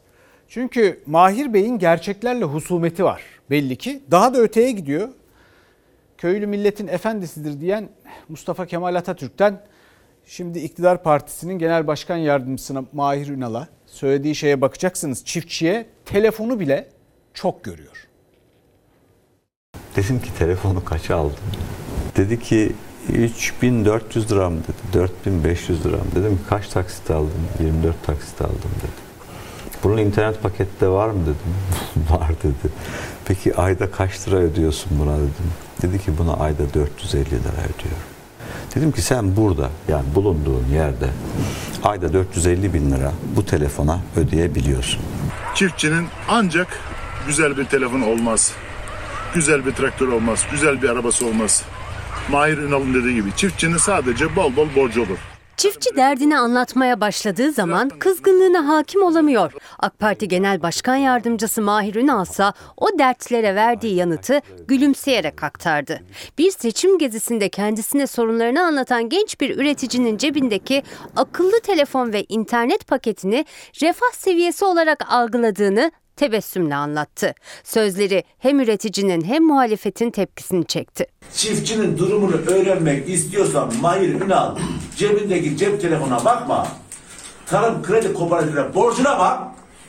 [0.48, 4.02] Çünkü Mahir Bey'in gerçeklerle husumeti var belli ki.
[4.10, 5.08] Daha da öteye gidiyor.
[6.18, 7.88] Köylü milletin efendisidir diyen
[8.28, 9.60] Mustafa Kemal Atatürk'ten
[10.26, 15.24] şimdi iktidar partisinin genel başkan yardımcısına Mahir Ünal'a söylediği şeye bakacaksınız.
[15.24, 16.88] Çiftçiye telefonu bile
[17.34, 18.05] çok görüyor.
[19.96, 21.36] Dedim ki telefonu kaça aldın?
[22.16, 22.72] Dedi ki
[23.12, 25.02] 3400 lira mı dedi.
[25.02, 26.04] 4500 lira mı?
[26.14, 27.30] Dedim kaç taksit aldın?
[27.60, 29.06] 24 taksit aldım dedi.
[29.84, 31.54] Bunun internet pakette var mı dedim.
[32.10, 32.72] var dedi.
[33.24, 35.52] Peki ayda kaç lira ödüyorsun buna dedim.
[35.82, 38.06] Dedi ki buna ayda 450 lira ödüyorum.
[38.74, 41.08] Dedim ki sen burada yani bulunduğun yerde
[41.82, 45.00] ayda 450 bin lira bu telefona ödeyebiliyorsun.
[45.54, 46.80] Çiftçinin ancak
[47.26, 48.52] güzel bir telefon olmaz.
[49.36, 50.46] Güzel bir traktör olmaz.
[50.50, 51.64] Güzel bir arabası olmaz.
[52.30, 55.18] Mahir Ünal'ın dediği gibi çiftçinin sadece bol bol borcu olur.
[55.56, 59.52] Çiftçi derdini anlatmaya başladığı zaman kızgınlığına hakim olamıyor.
[59.78, 62.44] AK Parti Genel Başkan Yardımcısı Mahir Ünal ise
[62.76, 66.00] o dertlere verdiği yanıtı gülümseyerek aktardı.
[66.38, 70.82] Bir seçim gezisinde kendisine sorunlarını anlatan genç bir üreticinin cebindeki
[71.16, 73.44] akıllı telefon ve internet paketini
[73.82, 77.34] refah seviyesi olarak algıladığını tebessümle anlattı.
[77.64, 81.06] Sözleri hem üreticinin hem muhalefetin tepkisini çekti.
[81.34, 84.58] Çiftçinin durumunu öğrenmek istiyorsan Mahir Ünal
[84.96, 86.68] cebindeki cep telefona bakma.
[87.46, 89.42] Tarım Kredi Kooperatifine borcuna bak.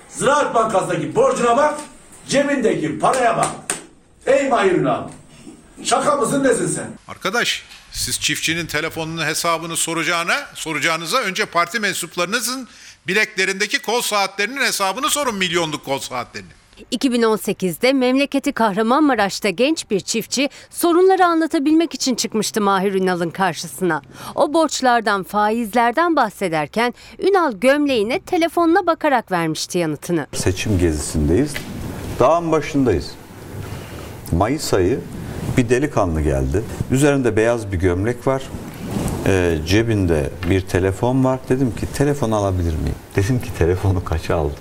[0.10, 1.80] Ziraat Bankası'ndaki borcuna bak.
[2.28, 3.50] Cebindeki paraya bak.
[4.26, 5.08] Ey Mahir Ünal.
[5.84, 6.88] Şaka mısın nesin sen?
[7.08, 12.68] Arkadaş siz çiftçinin telefonunun hesabını soracağına, soracağınıza önce parti mensuplarınızın
[13.08, 16.50] bileklerindeki kol saatlerinin hesabını sorun milyonluk kol saatlerini.
[16.92, 24.02] 2018'de memleketi Kahramanmaraş'ta genç bir çiftçi sorunları anlatabilmek için çıkmıştı Mahir Ünal'ın karşısına.
[24.36, 30.28] O borçlardan, faizlerden bahsederken Ünal gömleğine telefonuna bakarak vermişti yanıtını.
[30.34, 31.54] Seçim gezisindeyiz.
[32.20, 33.12] Dağın başındayız.
[34.32, 35.00] Mayıs ayı
[35.58, 36.64] bir delikanlı geldi.
[36.92, 38.42] Üzerinde beyaz bir gömlek var.
[39.28, 41.40] Ee, cebinde bir telefon var.
[41.50, 42.96] Dedim ki telefon alabilir miyim?
[43.16, 44.58] Dedim ki telefonu kaça aldın?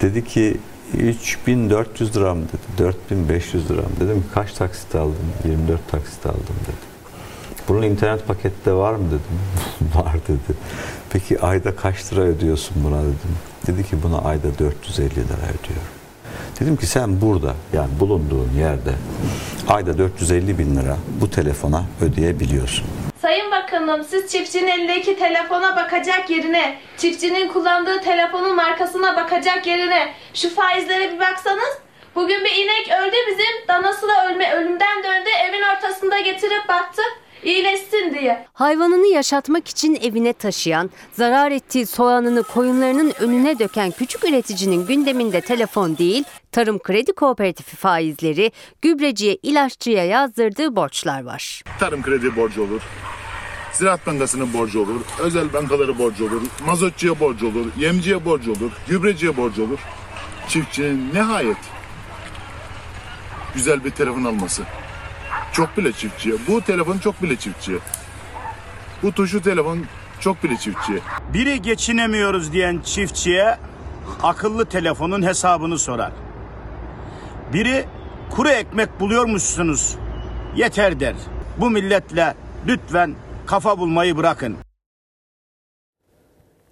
[0.00, 0.56] Dedi ki
[0.98, 2.88] 3400 lira mı dedi.
[2.88, 3.88] 4500 lira mı?
[4.00, 5.16] Dedim kaç taksit aldın?
[5.44, 6.92] 24 taksit aldım dedi.
[7.68, 9.90] Bunun internet pakette var mı dedim.
[9.94, 10.58] var dedi.
[11.10, 13.36] Peki ayda kaç lira ödüyorsun buna dedim.
[13.66, 16.01] Dedi ki buna ayda 450 lira ödüyorum.
[16.62, 18.90] Dedim ki sen burada yani bulunduğun yerde
[19.68, 22.84] ayda 450 bin lira bu telefona ödeyebiliyorsun.
[23.22, 30.54] Sayın Bakanım siz çiftçinin elindeki telefona bakacak yerine, çiftçinin kullandığı telefonun markasına bakacak yerine şu
[30.54, 31.78] faizlere bir baksanız.
[32.14, 37.02] Bugün bir inek öldü bizim, danası da ölme, ölümden döndü, evin ortasında getirip baktı,
[37.44, 38.46] iyileşsin diye.
[38.52, 45.98] Hayvanını yaşatmak için evine taşıyan, zarar ettiği soğanını koyunlarının önüne döken küçük üreticinin gündeminde telefon
[45.98, 48.52] değil, Tarım Kredi Kooperatifi faizleri,
[48.82, 51.62] gübreciye, ilaççıya yazdırdığı borçlar var.
[51.80, 52.80] Tarım kredi borcu olur.
[53.72, 55.00] Ziraat Bankası'nın borcu olur.
[55.18, 56.42] Özel bankaları borcu olur.
[56.66, 57.66] Mazotçuya borcu olur.
[57.78, 58.70] Yemciye borcu olur.
[58.88, 59.78] Gübreciye borcu olur.
[60.48, 61.56] Çiftçinin nihayet
[63.54, 64.62] güzel bir telefon alması.
[65.52, 66.34] Çok bile çiftçiye.
[66.48, 67.78] Bu telefon çok bile çiftçiye.
[69.02, 69.78] Bu tuşu telefon
[70.20, 70.98] çok bile çiftçiye.
[71.34, 73.58] Biri geçinemiyoruz diyen çiftçiye
[74.22, 76.12] akıllı telefonun hesabını sorar.
[77.52, 77.84] Biri
[78.30, 79.96] kuru ekmek buluyormuşsunuz
[80.56, 81.14] yeter der.
[81.58, 82.34] Bu milletle
[82.66, 83.14] lütfen
[83.46, 84.56] kafa bulmayı bırakın.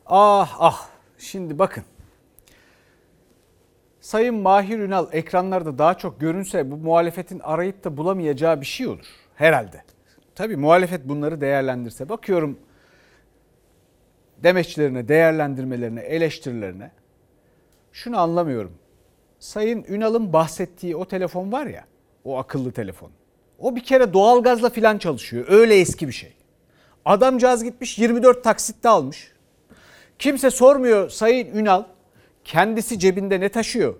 [0.06, 0.86] Ah ah
[1.18, 1.84] şimdi bakın.
[4.00, 9.06] Sayın Mahir Ünal ekranlarda daha çok görünse bu muhalefetin arayıp da bulamayacağı bir şey olur
[9.34, 9.82] herhalde.
[10.34, 12.08] Tabii muhalefet bunları değerlendirse.
[12.08, 12.58] Bakıyorum
[14.42, 16.90] demeçlerine, değerlendirmelerine, eleştirilerine.
[17.92, 18.72] Şunu anlamıyorum.
[19.38, 21.84] Sayın Ünal'ın bahsettiği o telefon var ya,
[22.24, 23.10] o akıllı telefon.
[23.58, 25.46] O bir kere doğalgazla filan çalışıyor.
[25.48, 26.32] Öyle eski bir şey.
[27.04, 29.32] Adamcağız gitmiş 24 taksitte almış.
[30.18, 31.84] Kimse sormuyor Sayın Ünal
[32.44, 33.94] kendisi cebinde ne taşıyor?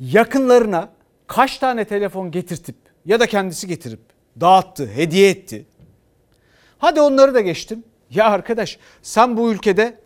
[0.00, 0.88] Yakınlarına
[1.26, 4.00] kaç tane telefon getirtip ya da kendisi getirip
[4.40, 5.66] dağıttı, hediye etti.
[6.78, 7.84] Hadi onları da geçtim.
[8.10, 9.98] Ya arkadaş sen bu ülkede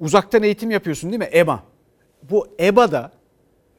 [0.00, 1.30] uzaktan eğitim yapıyorsun değil mi?
[1.34, 1.62] EBA.
[2.22, 3.12] Bu EBA'da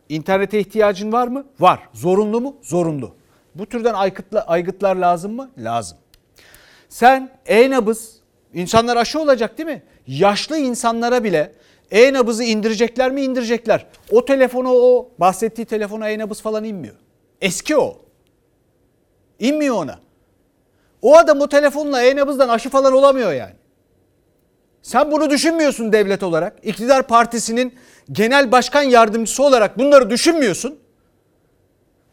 [0.10, 1.46] internete ihtiyacın var mı?
[1.60, 1.80] Var.
[1.94, 2.56] Zorunlu mu?
[2.62, 3.16] Zorunlu.
[3.56, 5.50] Bu türden aygıtla, aygıtlar lazım mı?
[5.58, 5.98] Lazım.
[6.90, 8.20] Sen e-nabız,
[8.54, 9.84] insanlar aşı olacak değil mi?
[10.08, 11.54] Yaşlı insanlara bile
[11.92, 13.22] e-nabızı indirecekler mi?
[13.22, 13.86] indirecekler.
[14.12, 16.96] O telefonu o bahsettiği telefona e-nabız falan inmiyor.
[17.42, 18.02] Eski o.
[19.40, 20.00] İnmiyor ona.
[21.02, 23.56] O adam o telefonla e-nabızdan aşı falan olamıyor yani.
[24.82, 26.60] Sen bunu düşünmüyorsun devlet olarak.
[26.64, 27.76] İktidar partisinin
[28.12, 30.80] genel başkan yardımcısı olarak bunları düşünmüyorsun.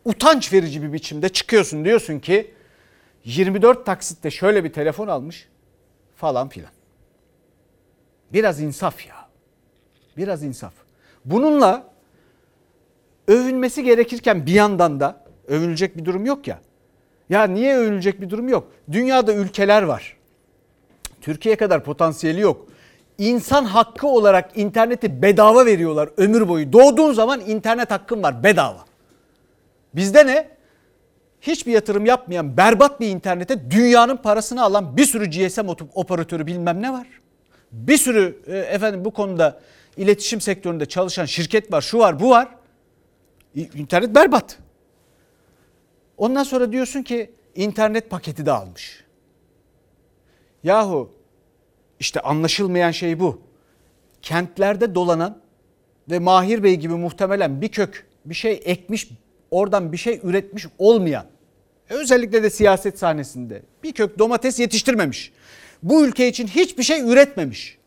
[0.05, 2.55] Utanç verici bir biçimde çıkıyorsun diyorsun ki
[3.25, 5.49] 24 taksitte şöyle bir telefon almış
[6.17, 6.71] falan filan.
[8.33, 9.24] Biraz insaf ya.
[10.17, 10.73] Biraz insaf.
[11.25, 11.87] Bununla
[13.29, 16.61] övünmesi gerekirken bir yandan da övünecek bir durum yok ya.
[17.31, 18.73] Ya niye övünecek bir durum yok?
[18.93, 20.17] Dünyada ülkeler var.
[21.21, 22.67] Türkiye kadar potansiyeli yok.
[23.19, 26.73] İnsan hakkı olarak interneti bedava veriyorlar ömür boyu.
[26.73, 28.85] Doğduğun zaman internet hakkın var bedava.
[29.95, 30.55] Bizde ne?
[31.47, 36.93] hiçbir yatırım yapmayan berbat bir internete dünyanın parasını alan bir sürü GSM operatörü bilmem ne
[36.93, 37.07] var.
[37.73, 39.61] Bir sürü e, efendim bu konuda
[39.97, 42.49] iletişim sektöründe çalışan şirket var, şu var, bu var.
[43.55, 44.59] İnternet berbat.
[46.17, 49.05] Ondan sonra diyorsun ki internet paketi de almış.
[50.63, 51.11] Yahu
[52.01, 53.43] işte anlaşılmayan şey bu.
[54.23, 55.39] Kentlerde dolanan
[56.11, 59.09] ve Mahir Bey gibi muhtemelen bir kök bir şey ekmiş
[59.51, 61.27] oradan bir şey üretmiş olmayan
[61.89, 65.33] özellikle de siyaset sahnesinde bir kök domates yetiştirmemiş.
[65.83, 67.79] Bu ülke için hiçbir şey üretmemiş.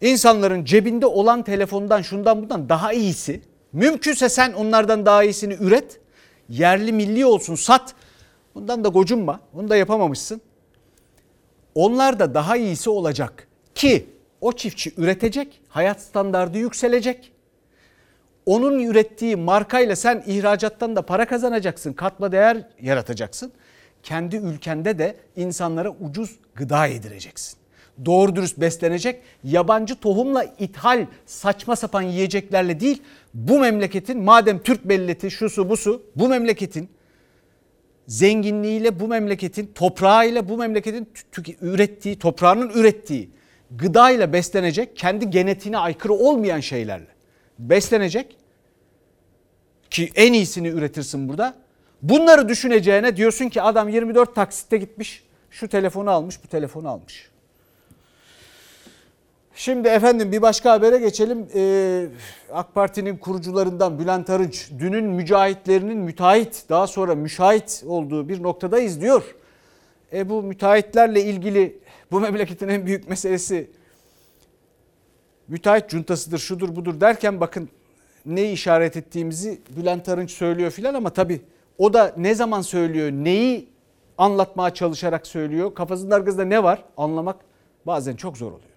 [0.00, 3.42] İnsanların cebinde olan telefondan şundan bundan daha iyisi.
[3.72, 6.00] Mümkünse sen onlardan daha iyisini üret.
[6.48, 7.94] Yerli milli olsun sat.
[8.54, 9.40] Bundan da gocunma.
[9.52, 10.40] Bunu da yapamamışsın.
[11.74, 14.06] Onlar da daha iyisi olacak ki
[14.40, 17.32] o çiftçi üretecek, hayat standardı yükselecek.
[18.46, 23.52] Onun ürettiği markayla sen ihracattan da para kazanacaksın, katma değer yaratacaksın.
[24.02, 27.63] Kendi ülkende de insanlara ucuz gıda yedireceksin.
[28.04, 33.02] Doğru dürüst beslenecek, yabancı tohumla ithal saçma sapan yiyeceklerle değil,
[33.34, 36.88] bu memleketin madem Türk milleti şusu busu, bu memleketin
[38.06, 41.08] zenginliğiyle bu memleketin toprağıyla bu memleketin
[41.60, 43.30] ürettiği toprağının ürettiği
[43.70, 47.06] gıdayla beslenecek kendi genetiğine aykırı olmayan şeylerle
[47.58, 48.36] beslenecek
[49.90, 51.54] ki en iyisini üretirsin burada.
[52.02, 57.33] Bunları düşüneceğine diyorsun ki adam 24 taksitte gitmiş şu telefonu almış bu telefonu almış.
[59.56, 61.48] Şimdi efendim bir başka habere geçelim.
[61.54, 62.06] Ee,
[62.52, 69.34] AK Parti'nin kurucularından Bülent Arınç dünün mücahitlerinin müteahhit daha sonra müşahit olduğu bir noktadayız diyor.
[70.12, 71.78] E bu müteahhitlerle ilgili
[72.10, 73.70] bu memleketin en büyük meselesi
[75.48, 77.68] müteahhit cuntasıdır şudur budur derken bakın
[78.26, 81.40] neyi işaret ettiğimizi Bülent Arınç söylüyor filan ama tabii
[81.78, 83.68] o da ne zaman söylüyor neyi
[84.18, 87.36] anlatmaya çalışarak söylüyor kafasının arkasında ne var anlamak
[87.86, 88.73] bazen çok zor oluyor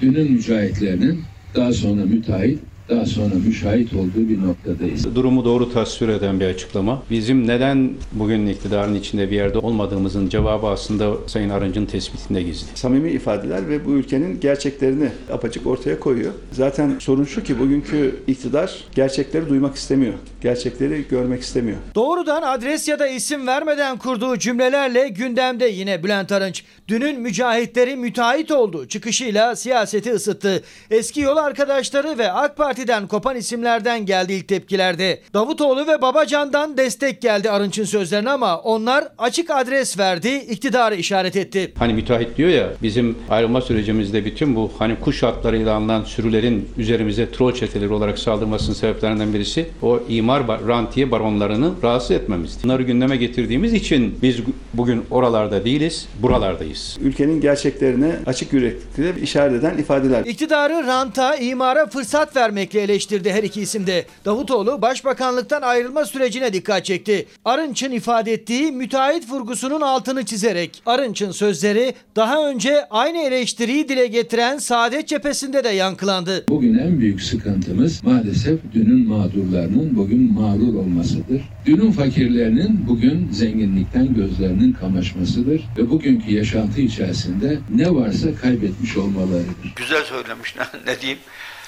[0.00, 5.14] dünün mücahitlerinin daha sonra müteahhit daha sonra müşahit olduğu bir noktadayız.
[5.14, 7.02] Durumu doğru tasvir eden bir açıklama.
[7.10, 12.66] Bizim neden bugün iktidarın içinde bir yerde olmadığımızın cevabı aslında Sayın Arınç'ın tespitinde gizli.
[12.74, 16.32] Samimi ifadeler ve bu ülkenin gerçeklerini apaçık ortaya koyuyor.
[16.52, 20.14] Zaten sorun şu ki bugünkü iktidar gerçekleri duymak istemiyor.
[20.42, 21.76] Gerçekleri görmek istemiyor.
[21.94, 26.64] Doğrudan adres ya da isim vermeden kurduğu cümlelerle gündemde yine Bülent Arınç.
[26.88, 28.88] Dünün mücahitleri müteahhit oldu.
[28.88, 30.62] Çıkışıyla siyaseti ısıttı.
[30.90, 35.20] Eski yol arkadaşları ve AK Parti Parti'den kopan isimlerden geldi ilk tepkilerde.
[35.34, 41.72] Davutoğlu ve Babacan'dan destek geldi Arınç'ın sözlerine ama onlar açık adres verdi, iktidarı işaret etti.
[41.78, 47.30] Hani müteahhit diyor ya bizim ayrılma sürecimizde bütün bu hani kuş hatlarıyla alınan sürülerin üzerimize
[47.30, 52.64] troll çeteleri olarak saldırmasının sebeplerinden birisi o imar rantiye baronlarını rahatsız etmemizdi.
[52.64, 54.36] Bunları gündeme getirdiğimiz için biz
[54.74, 56.98] bugün oralarda değiliz, buralardayız.
[57.00, 60.24] Ülkenin gerçeklerine açık yüreklilikle işaret eden ifadeler.
[60.24, 64.06] İktidarı ranta, imara fırsat vermek vermekle eleştirdi her iki isim de.
[64.24, 67.26] Davutoğlu başbakanlıktan ayrılma sürecine dikkat çekti.
[67.44, 74.58] Arınç'ın ifade ettiği müteahhit vurgusunun altını çizerek Arınç'ın sözleri daha önce aynı eleştiriyi dile getiren
[74.58, 76.44] Saadet cephesinde de yankılandı.
[76.48, 81.42] Bugün en büyük sıkıntımız maalesef dünün mağdurlarının bugün mağrur olmasıdır.
[81.66, 89.74] Dünün fakirlerinin bugün zenginlikten gözlerinin kamaşmasıdır ve bugünkü yaşantı içerisinde ne varsa kaybetmiş olmalarıdır.
[89.76, 90.54] Güzel söylemiş
[90.86, 91.18] ne diyeyim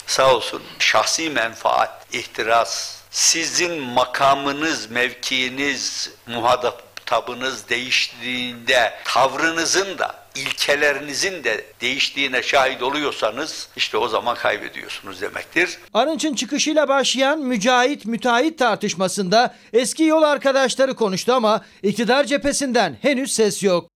[0.09, 12.43] sağ olsun şahsi menfaat, ihtiras, sizin makamınız, mevkiiniz, muhatabınız değiştiğinde tavrınızın da ilkelerinizin de değiştiğine
[12.43, 15.79] şahit oluyorsanız işte o zaman kaybediyorsunuz demektir.
[15.95, 23.63] Arınç'ın çıkışıyla başlayan mücahit müteahhit tartışmasında eski yol arkadaşları konuştu ama iktidar cephesinden henüz ses
[23.63, 23.91] yok.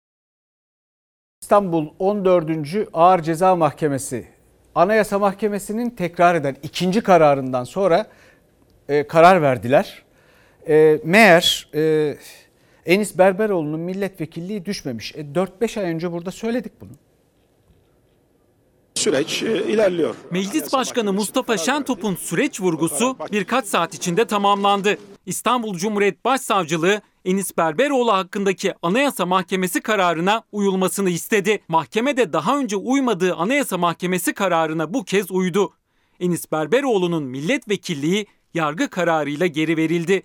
[1.43, 2.51] İstanbul 14.
[2.93, 4.38] Ağır Ceza Mahkemesi
[4.79, 8.07] Anayasa Mahkemesi'nin tekrar eden ikinci kararından sonra
[8.89, 10.03] e, karar verdiler.
[10.69, 12.15] E, meğer e,
[12.87, 15.15] Enis Berberoğlu'nun milletvekilliği düşmemiş.
[15.15, 16.91] E, 4-5 ay önce burada söyledik bunu.
[18.95, 20.15] Süreç e, ilerliyor.
[20.31, 24.99] Meclis Başkanı Mustafa Şentop'un süreç vurgusu birkaç saat içinde tamamlandı.
[25.27, 31.63] İstanbul Cumhuriyet Başsavcılığı Enis Berberoğlu hakkındaki Anayasa Mahkemesi kararına uyulmasını istedi.
[31.69, 35.73] Mahkeme de daha önce uymadığı Anayasa Mahkemesi kararına bu kez uydu.
[36.21, 40.23] Enis Berberoğlu'nun milletvekilliği yargı kararıyla geri verildi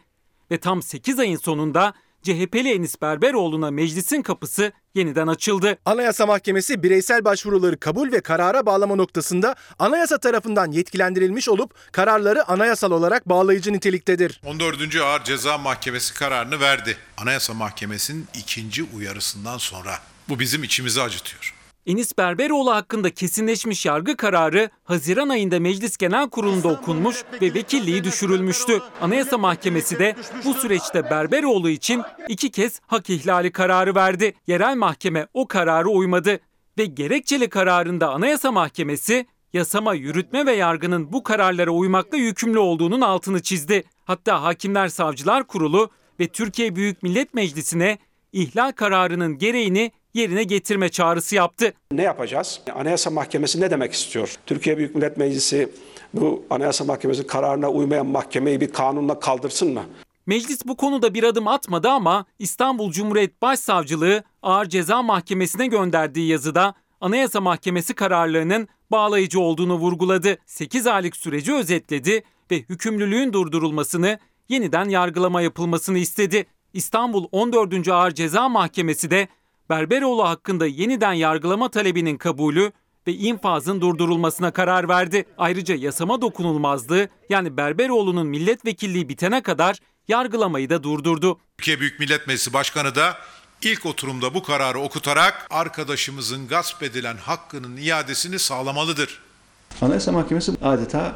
[0.51, 1.93] ve tam 8 ayın sonunda
[2.23, 5.77] CHP'li Enis Berberoğlu'na meclisin kapısı yeniden açıldı.
[5.85, 12.91] Anayasa Mahkemesi bireysel başvuruları kabul ve karara bağlama noktasında anayasa tarafından yetkilendirilmiş olup kararları anayasal
[12.91, 14.41] olarak bağlayıcı niteliktedir.
[14.45, 14.95] 14.
[14.95, 16.97] Ağır Ceza Mahkemesi kararını verdi.
[17.17, 19.99] Anayasa Mahkemesi'nin ikinci uyarısından sonra.
[20.29, 21.52] Bu bizim içimizi acıtıyor.
[21.85, 28.79] Enis Berberoğlu hakkında kesinleşmiş yargı kararı Haziran ayında Meclis Genel Kurulu'nda okunmuş ve vekilliği düşürülmüştü.
[29.01, 30.15] Anayasa Mahkemesi de
[30.45, 34.33] bu süreçte Berberoğlu için iki kez hak ihlali kararı verdi.
[34.47, 36.39] Yerel mahkeme o kararı uymadı
[36.77, 43.41] ve gerekçeli kararında Anayasa Mahkemesi yasama, yürütme ve yargının bu kararlara uymakla yükümlü olduğunun altını
[43.41, 43.83] çizdi.
[44.05, 47.97] Hatta Hakimler Savcılar Kurulu ve Türkiye Büyük Millet Meclisi'ne
[48.33, 51.73] ihlal kararının gereğini yerine getirme çağrısı yaptı.
[51.91, 52.61] Ne yapacağız?
[52.75, 54.35] Anayasa Mahkemesi ne demek istiyor?
[54.45, 55.69] Türkiye Büyük Millet Meclisi
[56.13, 59.83] bu Anayasa Mahkemesi kararına uymayan mahkemeyi bir kanunla kaldırsın mı?
[60.25, 66.73] Meclis bu konuda bir adım atmadı ama İstanbul Cumhuriyet Başsavcılığı Ağır Ceza Mahkemesi'ne gönderdiği yazıda
[67.01, 70.37] Anayasa Mahkemesi kararlarının bağlayıcı olduğunu vurguladı.
[70.45, 76.45] 8 aylık süreci özetledi ve hükümlülüğün durdurulmasını, yeniden yargılama yapılmasını istedi.
[76.73, 77.87] İstanbul 14.
[77.87, 79.27] Ağır Ceza Mahkemesi de
[79.69, 82.71] Berberoğlu hakkında yeniden yargılama talebinin kabulü
[83.07, 85.25] ve infazın durdurulmasına karar verdi.
[85.37, 91.39] Ayrıca yasama dokunulmazlığı yani Berberoğlu'nun milletvekilliği bitene kadar yargılamayı da durdurdu.
[91.57, 93.17] Türkiye Büyük Millet Meclisi Başkanı da
[93.61, 99.19] ilk oturumda bu kararı okutarak arkadaşımızın gasp edilen hakkının iadesini sağlamalıdır.
[99.81, 101.15] Anayasa Mahkemesi adeta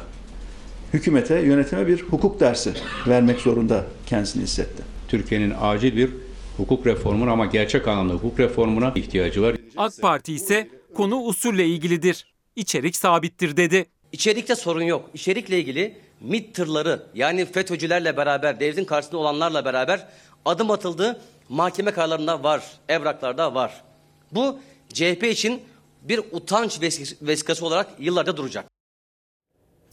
[0.92, 2.74] hükümete, yönetime bir hukuk dersi
[3.06, 4.82] vermek zorunda kendisini hissetti.
[5.08, 6.10] Türkiye'nin acil bir
[6.58, 9.56] hukuk reformuna ama gerçek anlamda hukuk reformuna ihtiyacı var.
[9.76, 12.26] AK Parti ise konu usulle ilgilidir.
[12.56, 13.86] İçerik sabittir dedi.
[14.12, 15.10] İçerikte sorun yok.
[15.14, 20.08] İçerikle ilgili MİT tırları yani FETÖ'cülerle beraber, devletin karşısında olanlarla beraber
[20.44, 21.20] adım atıldı.
[21.48, 23.84] Mahkeme kararlarında var, evraklarda var.
[24.32, 24.58] Bu
[24.92, 25.62] CHP için
[26.02, 26.80] bir utanç
[27.22, 28.64] vesikası olarak yıllarca duracak.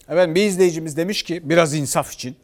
[0.08, 2.36] Efendim bir izleyicimiz demiş ki biraz insaf için.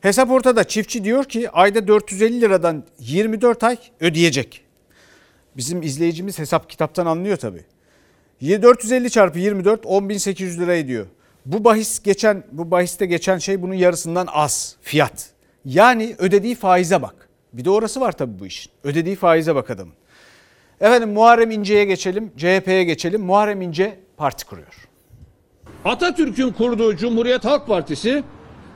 [0.00, 4.64] Hesap ortada çiftçi diyor ki ayda 450 liradan 24 ay ödeyecek.
[5.56, 7.64] Bizim izleyicimiz hesap kitaptan anlıyor tabii.
[8.42, 11.06] 450 çarpı 24 10.800 lira ediyor.
[11.46, 15.30] Bu bahis geçen bu bahiste geçen şey bunun yarısından az fiyat.
[15.64, 17.28] Yani ödediği faize bak.
[17.52, 18.72] Bir de orası var tabii bu işin.
[18.84, 19.94] Ödediği faize bak adamın.
[20.80, 23.22] Efendim Muharrem İnce'ye geçelim, CHP'ye geçelim.
[23.22, 24.88] Muharrem İnce parti kuruyor.
[25.84, 28.24] Atatürk'ün kurduğu Cumhuriyet Halk Partisi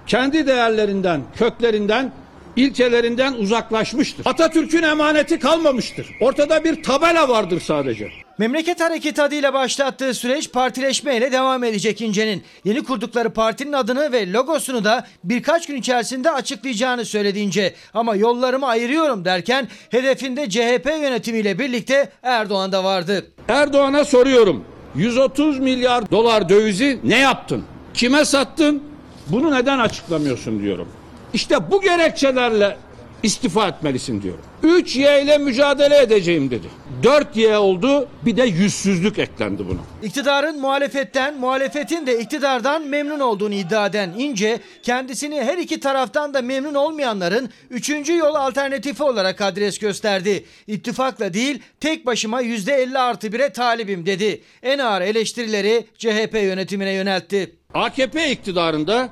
[0.07, 2.13] kendi değerlerinden, köklerinden,
[2.57, 4.27] ilkelerinden uzaklaşmıştır.
[4.27, 6.07] Atatürk'ün emaneti kalmamıştır.
[6.21, 8.09] Ortada bir tabela vardır sadece.
[8.39, 12.43] Memleket Hareketi adıyla başlattığı süreç partileşmeyle devam edecek İnce'nin.
[12.65, 17.75] Yeni kurdukları partinin adını ve logosunu da birkaç gün içerisinde açıklayacağını söyledi İnce.
[17.95, 23.27] Ama yollarımı ayırıyorum derken hedefinde CHP yönetimiyle birlikte Erdoğan da vardı.
[23.49, 24.65] Erdoğan'a soruyorum.
[24.95, 27.65] 130 milyar dolar dövizi ne yaptın?
[27.95, 28.92] Kime sattın?
[29.27, 30.89] Bunu neden açıklamıyorsun diyorum.
[31.33, 32.77] İşte bu gerekçelerle
[33.23, 34.45] istifa etmelisin diyorum.
[34.63, 36.67] 3Y ile mücadele edeceğim dedi.
[37.03, 39.79] 4Y oldu bir de yüzsüzlük eklendi buna.
[40.03, 46.43] İktidarın muhalefetten, muhalefetin de iktidardan memnun olduğunu iddia eden İnce, kendisini her iki taraftan da
[46.43, 50.45] memnun olmayanların üçüncü yol alternatifi olarak adres gösterdi.
[50.67, 54.43] İttifakla değil, tek başıma %50 artı 1'e talibim dedi.
[54.63, 57.53] En ağır eleştirileri CHP yönetimine yöneltti.
[57.75, 59.09] AKP iktidarında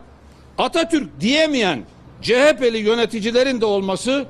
[0.59, 1.85] Atatürk diyemeyen
[2.23, 4.27] CHP'li yöneticilerin de olması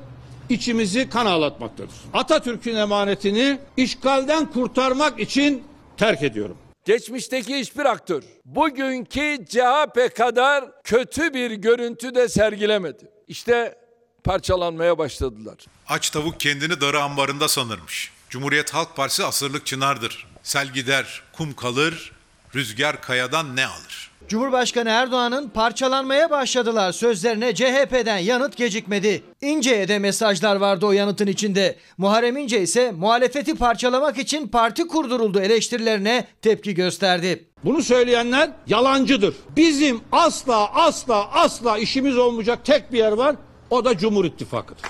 [0.49, 1.95] içimizi kan ağlatmaktadır.
[2.13, 5.63] Atatürk'ün emanetini işgalden kurtarmak için
[5.97, 6.57] terk ediyorum.
[6.85, 13.11] Geçmişteki hiçbir aktör bugünkü CHP kadar kötü bir görüntü de sergilemedi.
[13.27, 13.75] İşte
[14.23, 15.57] parçalanmaya başladılar.
[15.87, 18.11] Aç tavuk kendini darı ambarında sanırmış.
[18.29, 20.27] Cumhuriyet Halk Partisi asırlık çınardır.
[20.43, 22.11] Sel gider, kum kalır,
[22.55, 24.10] rüzgar kayadan ne alır?
[24.27, 29.23] Cumhurbaşkanı Erdoğan'ın parçalanmaya başladılar sözlerine CHP'den yanıt gecikmedi.
[29.41, 31.75] İnce'ye de mesajlar vardı o yanıtın içinde.
[31.97, 37.45] Muharrem İnce ise muhalefeti parçalamak için parti kurduruldu eleştirilerine tepki gösterdi.
[37.63, 39.35] Bunu söyleyenler yalancıdır.
[39.55, 43.35] Bizim asla asla asla işimiz olmayacak tek bir yer var.
[43.69, 44.83] O da Cumhur İttifakı'dır.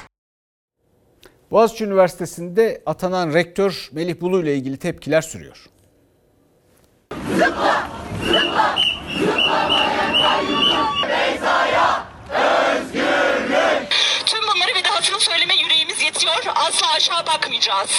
[1.52, 5.71] Boğaziçi Üniversitesi'nde atanan rektör Melih Bulu ile ilgili tepkiler sürüyor.
[16.82, 17.90] Asla aşağı bakmayacağız.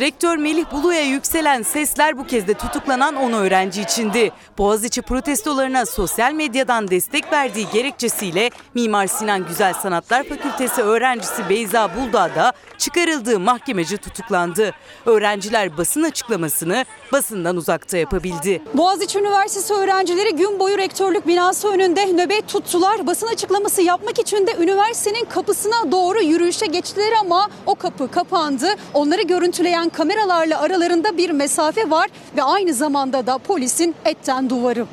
[0.00, 4.32] Rektör Melih Bulu'ya yükselen sesler bu kez de tutuklanan 10 öğrenci içindi.
[4.58, 12.34] Boğaziçi protestolarına sosyal medyadan destek verdiği gerekçesiyle Mimar Sinan Güzel Sanatlar Fakültesi öğrencisi Beyza Buldağ
[12.34, 14.74] da çıkarıldığı mahkemeci tutuklandı.
[15.06, 18.62] Öğrenciler basın açıklamasını basından uzakta yapabildi.
[18.74, 23.06] Boğaziçi Üniversitesi öğrencileri gün boyu rektörlük binası önünde nöbet tuttular.
[23.06, 28.66] Basın açıklaması yapmak için de üniversitenin kapısına doğru yürüyüşe geçtiler ama o kapı kapandı.
[28.94, 34.86] Onları görüntüleyen kameralarla aralarında bir mesafe var ve aynı zamanda da polisin etten duvarı.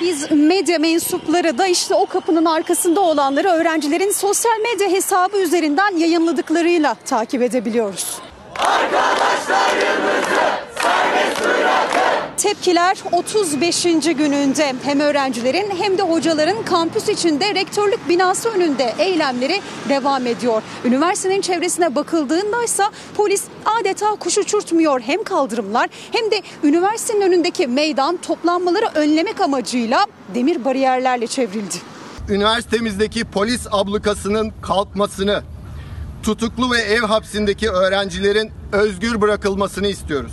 [0.00, 6.94] Biz medya mensupları da işte o kapının arkasında olanları öğrencilerin sosyal medya hesabı üzerinden yayınladıklarıyla
[6.94, 8.18] takip edebiliyoruz.
[12.36, 13.82] Tepkiler 35.
[13.84, 20.62] gününde hem öğrencilerin hem de hocaların kampüs içinde rektörlük binası önünde eylemleri devam ediyor.
[20.84, 22.82] Üniversitenin çevresine bakıldığında ise
[23.16, 23.44] polis
[23.80, 25.00] adeta kuş uçurtmuyor.
[25.00, 31.74] Hem kaldırımlar hem de üniversitenin önündeki meydan toplanmaları önlemek amacıyla demir bariyerlerle çevrildi.
[32.28, 35.42] üniversitemizdeki polis ablukasının kalkmasını,
[36.22, 40.32] tutuklu ve ev hapsindeki öğrencilerin özgür bırakılmasını istiyoruz.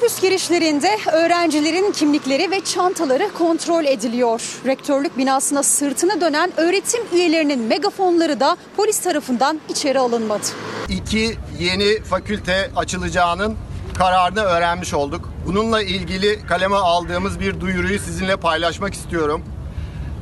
[0.00, 4.60] Kampüs girişlerinde öğrencilerin kimlikleri ve çantaları kontrol ediliyor.
[4.66, 10.42] Rektörlük binasına sırtını dönen öğretim üyelerinin megafonları da polis tarafından içeri alınmadı.
[10.88, 13.56] İki yeni fakülte açılacağının
[13.98, 15.32] kararını öğrenmiş olduk.
[15.46, 19.42] Bununla ilgili kaleme aldığımız bir duyuruyu sizinle paylaşmak istiyorum.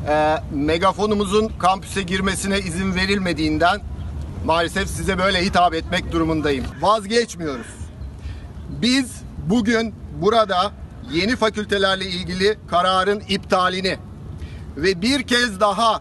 [0.08, 3.80] Ee, megafonumuzun kampüse girmesine izin verilmediğinden
[4.44, 6.64] maalesef size böyle hitap etmek durumundayım.
[6.80, 7.66] Vazgeçmiyoruz.
[8.68, 10.72] Biz bugün burada
[11.12, 13.98] yeni fakültelerle ilgili kararın iptalini
[14.76, 16.00] ve bir kez daha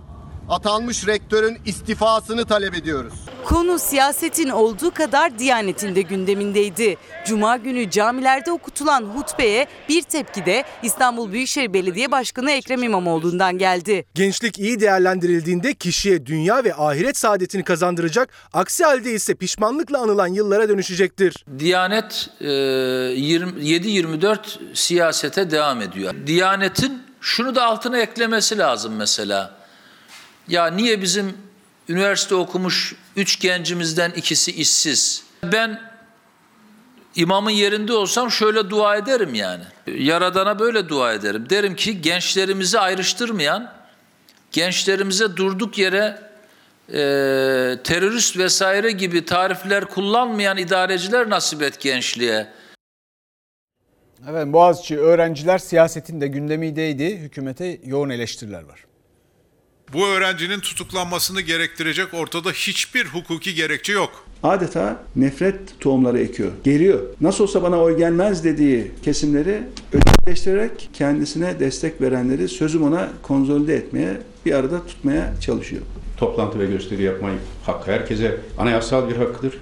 [0.49, 3.13] atanmış rektörün istifasını talep ediyoruz.
[3.45, 6.97] Konu siyasetin olduğu kadar Diyanet'in de gündemindeydi.
[7.25, 14.05] Cuma günü camilerde okutulan hutbeye bir tepki de İstanbul Büyükşehir Belediye Başkanı Ekrem İmamoğlu'ndan geldi.
[14.15, 20.69] Gençlik iyi değerlendirildiğinde kişiye dünya ve ahiret saadetini kazandıracak, aksi halde ise pişmanlıkla anılan yıllara
[20.69, 21.45] dönüşecektir.
[21.59, 24.39] Diyanet e, 20 7-24
[24.73, 26.13] siyasete devam ediyor.
[26.27, 29.56] Diyanetin şunu da altına eklemesi lazım mesela.
[30.47, 31.37] Ya niye bizim
[31.89, 35.23] üniversite okumuş üç gencimizden ikisi işsiz?
[35.43, 35.81] Ben
[37.15, 39.63] imamın yerinde olsam şöyle dua ederim yani.
[39.87, 41.49] Yaradana böyle dua ederim.
[41.49, 43.73] Derim ki gençlerimizi ayrıştırmayan,
[44.51, 46.27] gençlerimize durduk yere
[46.89, 46.99] e,
[47.83, 52.47] terörist vesaire gibi tarifler kullanmayan idareciler nasip et gençliğe.
[54.29, 57.17] Evet Boğaziçi öğrenciler siyasetin de gündemindeydi.
[57.17, 58.86] Hükümete yoğun eleştiriler var.
[59.93, 64.25] Bu öğrencinin tutuklanmasını gerektirecek ortada hiçbir hukuki gerekçe yok.
[64.43, 66.99] Adeta nefret tohumları ekiyor, geriyor.
[67.21, 69.63] Nasıl olsa bana oy gelmez dediği kesimleri
[69.93, 75.81] ötekileştirerek kendisine destek verenleri sözüm ona konsolide etmeye, bir arada tutmaya çalışıyor.
[76.17, 79.57] Toplantı ve gösteri yapmayı hakkı herkese anayasal bir hakkıdır.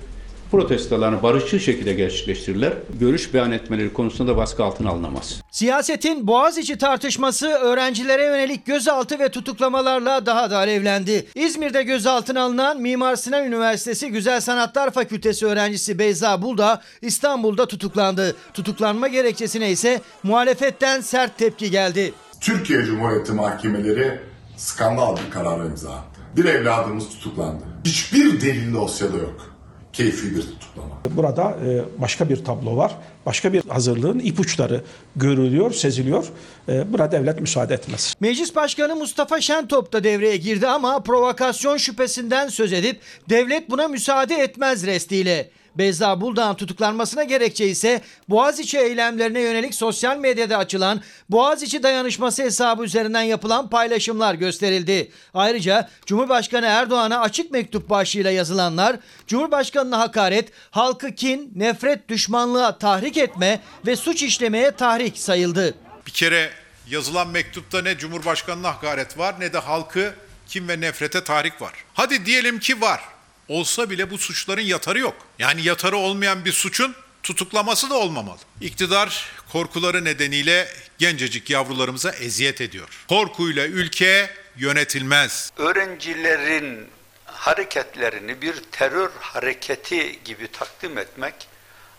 [0.55, 2.73] Protestolarını barışçıl şekilde gerçekleştirirler.
[2.99, 5.41] Görüş beyan etmeleri konusunda da baskı altına alınamaz.
[5.51, 11.25] Siyasetin Boğaziçi tartışması öğrencilere yönelik gözaltı ve tutuklamalarla daha da alevlendi.
[11.35, 18.35] İzmir'de gözaltına alınan Mimar Sinan Üniversitesi Güzel Sanatlar Fakültesi öğrencisi Beyza Bulda İstanbul'da tutuklandı.
[18.53, 22.13] Tutuklanma gerekçesine ise muhalefetten sert tepki geldi.
[22.41, 24.19] Türkiye Cumhuriyeti mahkemeleri
[24.57, 26.21] skandal bir karara imza attı.
[26.37, 27.63] Bir evladımız tutuklandı.
[27.85, 29.54] Hiçbir delil dosyada yok.
[29.97, 31.01] Keyfi bir tutuklama.
[31.11, 32.95] Burada e, başka bir tablo var.
[33.25, 34.81] Başka bir hazırlığın ipuçları
[35.15, 36.25] görülüyor, seziliyor.
[36.69, 38.13] E, Buna devlet müsaade etmez.
[38.19, 44.35] Meclis Başkanı Mustafa Şentop da devreye girdi ama provokasyon şüphesinden söz edip devlet buna müsaade
[44.35, 45.49] etmez restiyle.
[45.77, 53.21] Beyza Buldağ'ın tutuklanmasına gerekçe ise Boğaziçi eylemlerine yönelik sosyal medyada açılan Boğaziçi dayanışması hesabı üzerinden
[53.21, 55.11] yapılan paylaşımlar gösterildi.
[55.33, 58.95] Ayrıca Cumhurbaşkanı Erdoğan'a açık mektup başlığıyla yazılanlar
[59.27, 65.75] Cumhurbaşkanına hakaret, halkı kin, nefret, düşmanlığa tahrik etme ve suç işlemeye tahrik sayıldı.
[66.07, 66.49] Bir kere
[66.89, 70.13] yazılan mektupta ne Cumhurbaşkanı'na hakaret var ne de halkı
[70.47, 71.73] kim ve nefrete tahrik var.
[71.93, 73.01] Hadi diyelim ki var.
[73.47, 75.15] Olsa bile bu suçların yatarı yok.
[75.39, 78.39] Yani yatarı olmayan bir suçun tutuklaması da olmamalı.
[78.61, 80.67] İktidar korkuları nedeniyle
[80.97, 83.05] gencecik yavrularımıza eziyet ediyor.
[83.09, 85.51] Korkuyla ülke yönetilmez.
[85.57, 86.87] Öğrencilerin
[87.25, 91.47] hareketlerini bir terör hareketi gibi takdim etmek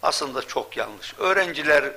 [0.02, 1.14] aslında çok yanlış.
[1.18, 1.92] Öğrenciler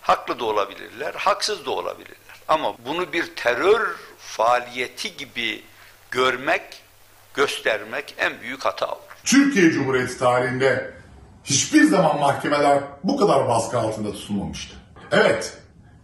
[0.00, 2.36] haklı da olabilirler, haksız da olabilirler.
[2.48, 5.62] Ama bunu bir terör faaliyeti gibi
[6.10, 6.62] görmek,
[7.34, 9.02] göstermek en büyük hata olur.
[9.24, 10.94] Türkiye Cumhuriyeti tarihinde
[11.44, 14.76] Hiçbir zaman mahkemeler bu kadar baskı altında tutulmamıştı.
[15.12, 15.58] Evet,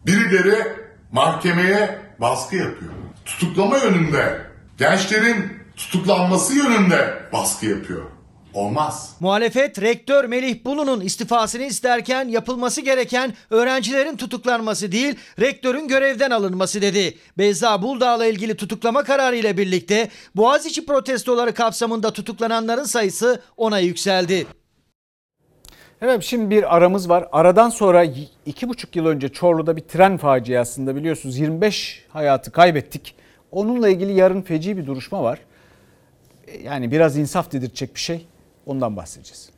[0.06, 0.72] birileri
[1.12, 2.92] mahkemeye baskı yapıyor.
[3.24, 4.40] Tutuklama yönünde,
[4.78, 8.02] gençlerin tutuklanması yönünde baskı yapıyor.
[8.54, 9.16] Olmaz.
[9.20, 17.18] Muhalefet rektör Melih Bulu'nun istifasını isterken yapılması gereken öğrencilerin tutuklanması değil, rektörün görevden alınması dedi.
[17.38, 24.46] Beyza Buldağ'la ilgili tutuklama kararı ile birlikte Boğaziçi protestoları kapsamında tutuklananların sayısı ona yükseldi.
[26.02, 27.28] Evet şimdi bir aramız var.
[27.32, 28.06] Aradan sonra
[28.46, 33.14] iki buçuk yıl önce Çorlu'da bir tren faciasında biliyorsunuz 25 hayatı kaybettik.
[33.52, 35.38] Onunla ilgili yarın feci bir duruşma var.
[36.46, 38.26] E, Yani biraz insaf dedirtecek bir şey.
[38.70, 39.50] Ondan bahsedeceğiz.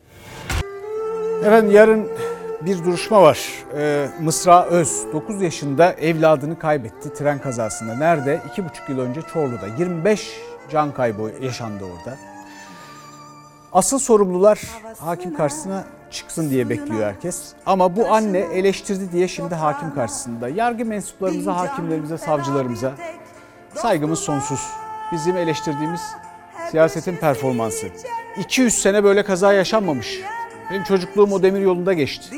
[1.40, 2.08] Efendim yarın
[2.60, 3.48] bir duruşma var.
[3.76, 7.94] Ee, Mısra Öz 9 yaşında evladını kaybetti tren kazasında.
[7.94, 8.40] Nerede?
[8.56, 9.66] 2,5 yıl önce Çorlu'da.
[9.78, 10.40] 25
[10.70, 12.16] can kaybı yaşandı orada.
[13.72, 14.60] Asıl sorumlular
[14.98, 17.52] hakim karşısına çıksın diye bekliyor herkes.
[17.66, 20.48] Ama bu anne eleştirdi diye şimdi hakim karşısında.
[20.48, 22.92] Yargı mensuplarımıza, hakimlerimize, savcılarımıza
[23.74, 24.60] saygımız sonsuz.
[25.12, 26.00] Bizim eleştirdiğimiz
[26.72, 27.86] siyasetin performansı.
[28.38, 30.20] 200 sene böyle kaza yaşanmamış.
[30.70, 32.36] Benim çocukluğum o demir yolunda geçti.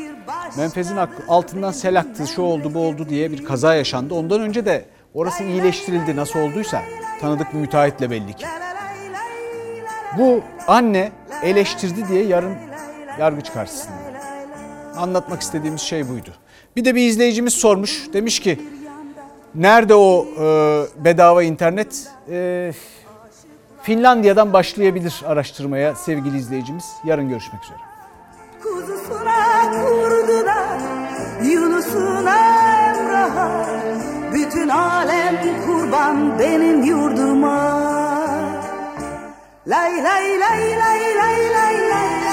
[0.57, 0.97] Menfezin
[1.29, 4.15] altından sel aktı, şu oldu, bu oldu diye bir kaza yaşandı.
[4.15, 6.83] Ondan önce de orası iyileştirildi nasıl olduysa.
[7.21, 8.47] Tanıdık bir müteahhitle belli ki.
[10.19, 11.13] Bu anne
[11.43, 12.55] eleştirdi diye yarın
[13.21, 13.95] yargıç karşısında.
[14.97, 16.31] Anlatmak istediğimiz şey buydu.
[16.77, 18.09] Bir de bir izleyicimiz sormuş.
[18.13, 18.61] Demiş ki
[19.55, 20.45] nerede o e,
[21.05, 22.09] bedava internet?
[22.31, 22.73] E,
[23.85, 26.85] Finlandiya'dan başlayabilir araştırmaya sevgili izleyicimiz.
[27.05, 27.79] Yarın görüşmek üzere.
[28.63, 30.79] Kuzusuna kurdular
[31.43, 32.37] Yunus'una
[32.89, 33.67] Emrah'a
[34.33, 37.85] Bütün alem kurban benim yurduma
[39.67, 41.94] Lay lay lay lay lay lay lay